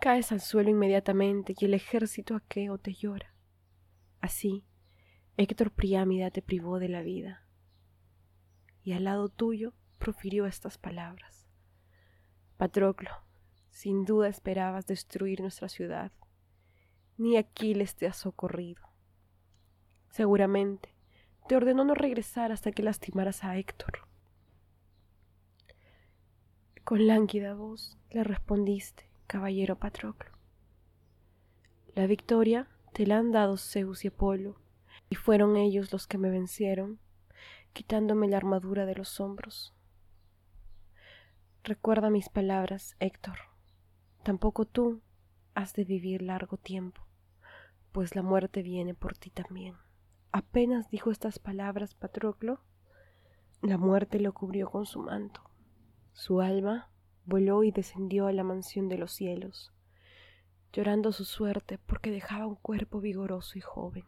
Caes 0.01 0.33
al 0.33 0.40
suelo 0.40 0.70
inmediatamente 0.70 1.55
y 1.59 1.64
el 1.64 1.74
ejército 1.74 2.35
aqueo 2.35 2.79
te 2.79 2.94
llora. 2.94 3.35
Así, 4.20 4.64
Héctor 5.37 5.70
Priámida 5.70 6.31
te 6.31 6.40
privó 6.40 6.79
de 6.79 6.88
la 6.88 7.03
vida. 7.03 7.44
Y 8.83 8.92
al 8.92 9.05
lado 9.05 9.29
tuyo 9.29 9.74
profirió 9.98 10.46
estas 10.46 10.79
palabras. 10.79 11.46
Patroclo, 12.57 13.11
sin 13.70 14.05
duda 14.05 14.29
esperabas 14.29 14.87
destruir 14.87 15.40
nuestra 15.40 15.68
ciudad. 15.68 16.11
Ni 17.18 17.37
Aquiles 17.37 17.96
te 17.96 18.07
ha 18.07 18.12
socorrido. 18.12 18.83
Seguramente 20.11 20.97
te 21.48 21.56
ordenó 21.56 21.84
no 21.84 21.94
regresar 21.94 22.52
hasta 22.52 22.72
que 22.72 22.82
lastimaras 22.82 23.42
a 23.42 23.56
Héctor. 23.56 24.06
Con 26.84 27.06
lánguida 27.06 27.54
voz 27.54 27.96
le 28.11 28.22
respondiste, 28.22 29.08
caballero 29.26 29.78
Patroclo. 29.78 30.30
La 31.94 32.06
victoria 32.06 32.68
te 32.92 33.06
la 33.06 33.18
han 33.18 33.32
dado 33.32 33.56
Zeus 33.56 34.04
y 34.04 34.08
Apolo, 34.08 34.61
y 35.08 35.14
fueron 35.14 35.56
ellos 35.56 35.90
los 35.90 36.06
que 36.06 36.18
me 36.18 36.30
vencieron, 36.30 37.00
quitándome 37.72 38.28
la 38.28 38.37
armadura 38.37 38.84
de 38.84 38.94
los 38.94 39.18
hombros. 39.18 39.74
Recuerda 41.64 42.11
mis 42.11 42.28
palabras, 42.28 42.94
Héctor. 43.00 43.38
Tampoco 44.22 44.66
tú 44.66 45.00
has 45.54 45.72
de 45.72 45.84
vivir 45.84 46.20
largo 46.20 46.58
tiempo, 46.58 47.06
pues 47.92 48.14
la 48.14 48.22
muerte 48.22 48.62
viene 48.62 48.94
por 48.94 49.16
ti 49.16 49.30
también. 49.30 49.76
Apenas 50.38 50.88
dijo 50.88 51.11
estas 51.11 51.40
palabras 51.40 51.96
Patroclo, 51.96 52.61
la 53.61 53.77
muerte 53.77 54.20
lo 54.20 54.33
cubrió 54.33 54.70
con 54.70 54.87
su 54.87 55.01
manto. 55.01 55.42
Su 56.12 56.40
alma 56.40 56.92
voló 57.24 57.64
y 57.64 57.72
descendió 57.72 58.29
a 58.29 58.33
la 58.33 58.44
mansión 58.44 58.88
de 58.88 58.98
los 58.98 59.11
cielos, 59.11 59.72
llorando 60.72 61.11
su 61.11 61.24
suerte 61.24 61.79
porque 61.79 62.12
dejaba 62.12 62.46
un 62.46 62.55
cuerpo 62.55 63.01
vigoroso 63.01 63.59
y 63.59 63.62
joven. 63.62 64.05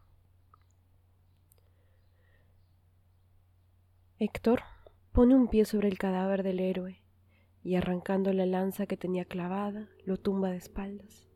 Héctor 4.21 4.63
pone 5.11 5.35
un 5.35 5.49
pie 5.49 5.65
sobre 5.65 5.89
el 5.89 5.99
cadáver 5.99 6.45
del 6.45 6.61
héroe 6.61 7.03
y 7.65 7.75
arrancando 7.75 8.33
la 8.33 8.47
lanza 8.47 8.87
que 8.87 8.97
tenía 8.97 9.25
clavada, 9.25 9.89
lo 10.05 10.17
tumba 10.17 10.51
de 10.51 10.59
espaldas. 10.59 11.30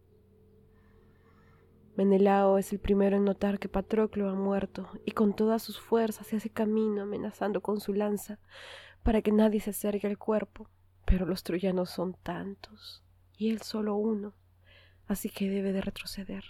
Menelao 1.97 2.59
es 2.59 2.73
el 2.73 2.81
primero 2.81 3.17
en 3.17 3.25
notar 3.25 3.61
que 3.61 3.69
Patroclo 3.69 4.29
ha 4.29 4.35
muerto 4.35 4.89
y 5.05 5.13
con 5.13 5.35
todas 5.35 5.63
sus 5.63 5.79
fuerzas 5.79 6.27
se 6.27 6.37
hace 6.37 6.51
camino 6.51 7.03
amenazando 7.03 7.61
con 7.61 7.81
su 7.81 7.95
lanza 7.95 8.41
para 9.05 9.23
que 9.23 9.31
nadie 9.31 9.61
se 9.61 9.71
acerque 9.71 10.09
al 10.09 10.19
cuerpo. 10.19 10.69
Pero 11.05 11.25
los 11.25 11.45
troyanos 11.45 11.91
son 11.91 12.15
tantos 12.15 13.05
y 13.37 13.51
él 13.51 13.63
solo 13.63 13.95
uno, 13.95 14.35
así 15.07 15.29
que 15.31 15.49
debe 15.49 15.73
de 15.73 15.83
retroceder. 15.83 16.45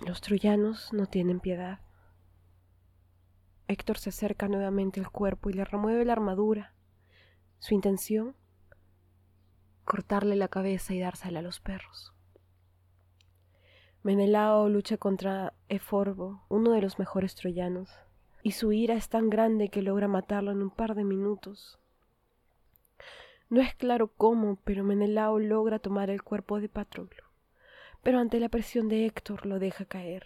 Los 0.00 0.22
troyanos 0.22 0.92
no 0.94 1.06
tienen 1.06 1.40
piedad. 1.40 1.80
Héctor 3.68 3.98
se 3.98 4.10
acerca 4.10 4.48
nuevamente 4.48 5.00
al 5.00 5.10
cuerpo 5.10 5.50
y 5.50 5.54
le 5.54 5.64
remueve 5.64 6.04
la 6.04 6.12
armadura. 6.12 6.72
Su 7.58 7.74
intención, 7.74 8.34
cortarle 9.84 10.36
la 10.36 10.48
cabeza 10.48 10.94
y 10.94 11.00
dársela 11.00 11.40
a 11.40 11.42
los 11.42 11.60
perros. 11.60 12.15
Menelao 14.06 14.68
lucha 14.68 14.98
contra 14.98 15.52
Eforbo, 15.68 16.44
uno 16.48 16.70
de 16.70 16.80
los 16.80 17.00
mejores 17.00 17.34
troyanos, 17.34 17.90
y 18.40 18.52
su 18.52 18.70
ira 18.70 18.94
es 18.94 19.08
tan 19.08 19.30
grande 19.30 19.68
que 19.68 19.82
logra 19.82 20.06
matarlo 20.06 20.52
en 20.52 20.62
un 20.62 20.70
par 20.70 20.94
de 20.94 21.02
minutos. 21.02 21.80
No 23.50 23.60
es 23.60 23.74
claro 23.74 24.06
cómo, 24.06 24.60
pero 24.62 24.84
Menelao 24.84 25.40
logra 25.40 25.80
tomar 25.80 26.08
el 26.08 26.22
cuerpo 26.22 26.60
de 26.60 26.68
Patroclo, 26.68 27.24
pero 28.04 28.20
ante 28.20 28.38
la 28.38 28.48
presión 28.48 28.88
de 28.88 29.06
Héctor 29.06 29.44
lo 29.44 29.58
deja 29.58 29.86
caer. 29.86 30.24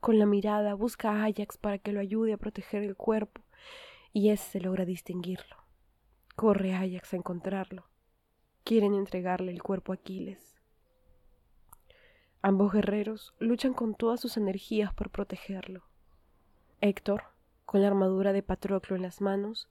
Con 0.00 0.18
la 0.18 0.26
mirada 0.26 0.74
busca 0.74 1.12
a 1.12 1.26
Ajax 1.26 1.56
para 1.56 1.78
que 1.78 1.92
lo 1.92 2.00
ayude 2.00 2.32
a 2.32 2.36
proteger 2.36 2.82
el 2.82 2.96
cuerpo, 2.96 3.42
y 4.12 4.30
éste 4.30 4.60
logra 4.60 4.84
distinguirlo. 4.84 5.54
Corre 6.34 6.74
Ajax 6.74 7.12
a 7.12 7.16
encontrarlo. 7.16 7.84
Quieren 8.64 8.94
entregarle 8.94 9.52
el 9.52 9.62
cuerpo 9.62 9.92
a 9.92 9.94
Aquiles. 9.94 10.49
Ambos 12.42 12.72
guerreros 12.72 13.34
luchan 13.38 13.74
con 13.74 13.94
todas 13.94 14.20
sus 14.20 14.36
energías 14.36 14.94
por 14.94 15.10
protegerlo. 15.10 15.84
Héctor, 16.80 17.24
con 17.66 17.82
la 17.82 17.88
armadura 17.88 18.32
de 18.32 18.42
Patroclo 18.42 18.96
en 18.96 19.02
las 19.02 19.20
manos, 19.20 19.68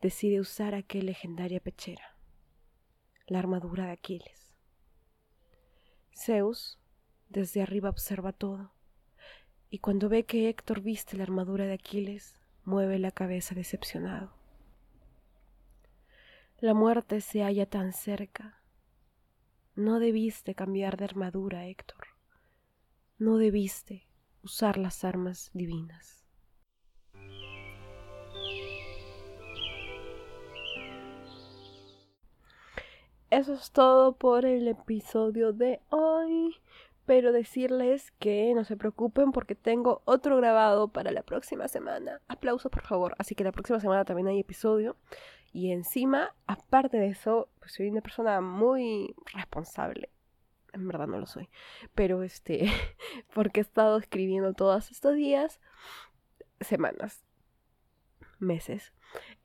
decide 0.00 0.40
usar 0.40 0.74
aquella 0.74 1.06
legendaria 1.06 1.60
pechera, 1.60 2.16
la 3.26 3.38
armadura 3.38 3.86
de 3.86 3.92
Aquiles. 3.92 4.54
Zeus 6.14 6.78
desde 7.30 7.62
arriba 7.62 7.88
observa 7.88 8.32
todo, 8.32 8.72
y 9.70 9.78
cuando 9.78 10.08
ve 10.08 10.26
que 10.26 10.48
Héctor 10.48 10.82
viste 10.82 11.16
la 11.16 11.22
armadura 11.22 11.64
de 11.64 11.74
Aquiles, 11.74 12.38
mueve 12.64 12.98
la 12.98 13.12
cabeza 13.12 13.54
decepcionado. 13.54 14.32
La 16.58 16.74
muerte 16.74 17.22
se 17.22 17.42
halla 17.42 17.64
tan 17.64 17.94
cerca. 17.94 18.59
No 19.80 19.98
debiste 19.98 20.54
cambiar 20.54 20.96
de 20.96 21.04
armadura, 21.06 21.66
Héctor 21.66 22.10
no 23.20 23.36
debiste 23.36 24.08
usar 24.42 24.78
las 24.78 25.04
armas 25.04 25.50
divinas. 25.52 26.24
Eso 33.28 33.52
es 33.52 33.70
todo 33.72 34.16
por 34.16 34.46
el 34.46 34.66
episodio 34.66 35.52
de 35.52 35.80
hoy. 35.90 36.56
Pero 37.04 37.32
decirles 37.32 38.12
que 38.20 38.54
no 38.54 38.64
se 38.64 38.76
preocupen 38.76 39.32
porque 39.32 39.54
tengo 39.54 40.00
otro 40.04 40.36
grabado 40.36 40.88
para 40.88 41.10
la 41.10 41.22
próxima 41.22 41.68
semana. 41.68 42.22
Aplausos 42.28 42.70
por 42.70 42.82
favor. 42.82 43.14
Así 43.18 43.34
que 43.34 43.44
la 43.44 43.52
próxima 43.52 43.80
semana 43.80 44.04
también 44.04 44.28
hay 44.28 44.40
episodio. 44.40 44.96
Y 45.52 45.72
encima, 45.72 46.34
aparte 46.46 46.98
de 46.98 47.08
eso, 47.08 47.48
pues 47.58 47.72
soy 47.72 47.88
una 47.88 48.00
persona 48.00 48.40
muy 48.40 49.14
responsable 49.34 50.10
en 50.72 50.86
verdad 50.88 51.06
no 51.06 51.18
lo 51.18 51.26
soy, 51.26 51.48
pero 51.94 52.22
este, 52.22 52.66
porque 53.34 53.60
he 53.60 53.62
estado 53.62 53.98
escribiendo 53.98 54.54
todos 54.54 54.90
estos 54.90 55.14
días, 55.14 55.60
semanas, 56.60 57.24
meses. 58.38 58.92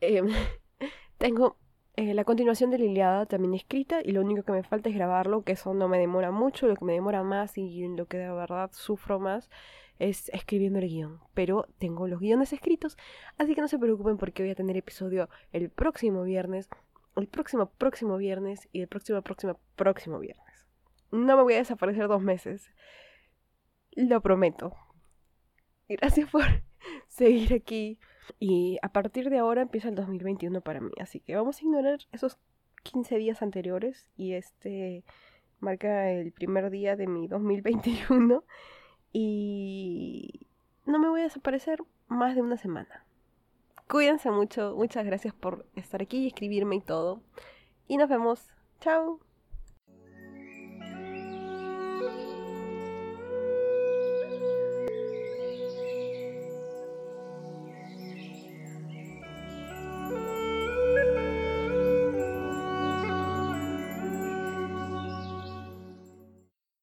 Em, 0.01 0.27
tengo 1.17 1.57
eh, 1.95 2.13
la 2.13 2.25
continuación 2.25 2.71
de 2.71 2.79
Liliada 2.79 3.25
también 3.25 3.53
escrita 3.53 4.01
y 4.03 4.11
lo 4.11 4.21
único 4.21 4.43
que 4.43 4.51
me 4.51 4.63
falta 4.63 4.89
es 4.89 4.95
grabarlo, 4.95 5.43
que 5.43 5.53
eso 5.53 5.73
no 5.73 5.87
me 5.87 5.97
demora 5.97 6.31
mucho, 6.31 6.67
lo 6.67 6.75
que 6.75 6.85
me 6.85 6.93
demora 6.93 7.23
más 7.23 7.57
y 7.57 7.87
lo 7.87 8.05
que 8.07 8.17
de 8.17 8.31
verdad 8.31 8.69
sufro 8.73 9.19
más 9.19 9.49
es 9.99 10.29
escribiendo 10.29 10.79
el 10.79 10.87
guion. 10.87 11.19
Pero 11.33 11.67
tengo 11.77 12.07
los 12.07 12.19
guiones 12.19 12.53
escritos, 12.53 12.97
así 13.37 13.55
que 13.55 13.61
no 13.61 13.67
se 13.67 13.79
preocupen 13.79 14.17
porque 14.17 14.43
voy 14.43 14.51
a 14.51 14.55
tener 14.55 14.77
episodio 14.77 15.29
el 15.53 15.69
próximo 15.69 16.23
viernes, 16.23 16.69
el 17.15 17.27
próximo 17.27 17.69
próximo 17.69 18.17
viernes 18.17 18.67
y 18.71 18.81
el 18.81 18.87
próximo 18.87 19.21
próximo 19.21 19.59
próximo 19.75 20.19
viernes 20.19 20.55
no 21.15 21.37
me 21.37 21.43
voy 21.43 21.53
a 21.53 21.59
desaparecer 21.59 22.07
dos 22.07 22.21
meses. 22.21 22.69
Lo 23.91 24.21
prometo. 24.21 24.73
Gracias 25.87 26.29
por 26.29 26.43
seguir 27.07 27.53
aquí. 27.53 27.99
Y 28.39 28.77
a 28.81 28.89
partir 28.89 29.29
de 29.29 29.37
ahora 29.37 29.61
empieza 29.61 29.89
el 29.89 29.95
2021 29.95 30.61
para 30.61 30.81
mí. 30.81 30.91
Así 30.99 31.19
que 31.19 31.35
vamos 31.35 31.59
a 31.59 31.61
ignorar 31.61 31.99
esos 32.11 32.37
15 32.83 33.17
días 33.17 33.41
anteriores. 33.41 34.09
Y 34.17 34.33
este 34.33 35.03
marca 35.59 36.11
el 36.11 36.31
primer 36.31 36.69
día 36.69 36.95
de 36.95 37.07
mi 37.07 37.27
2021. 37.27 38.43
Y 39.17 40.45
no 40.85 40.99
me 40.99 41.07
voy 41.07 41.21
a 41.21 41.23
desaparecer 41.23 41.81
más 42.09 42.35
de 42.35 42.41
una 42.41 42.57
semana. 42.57 43.05
Cuídense 43.87 44.29
mucho. 44.29 44.75
Muchas 44.75 45.05
gracias 45.05 45.33
por 45.33 45.65
estar 45.73 46.01
aquí 46.01 46.17
y 46.17 46.27
escribirme 46.27 46.75
y 46.75 46.81
todo. 46.81 47.21
Y 47.87 47.95
nos 47.95 48.09
vemos. 48.09 48.49
Chao. 48.81 49.24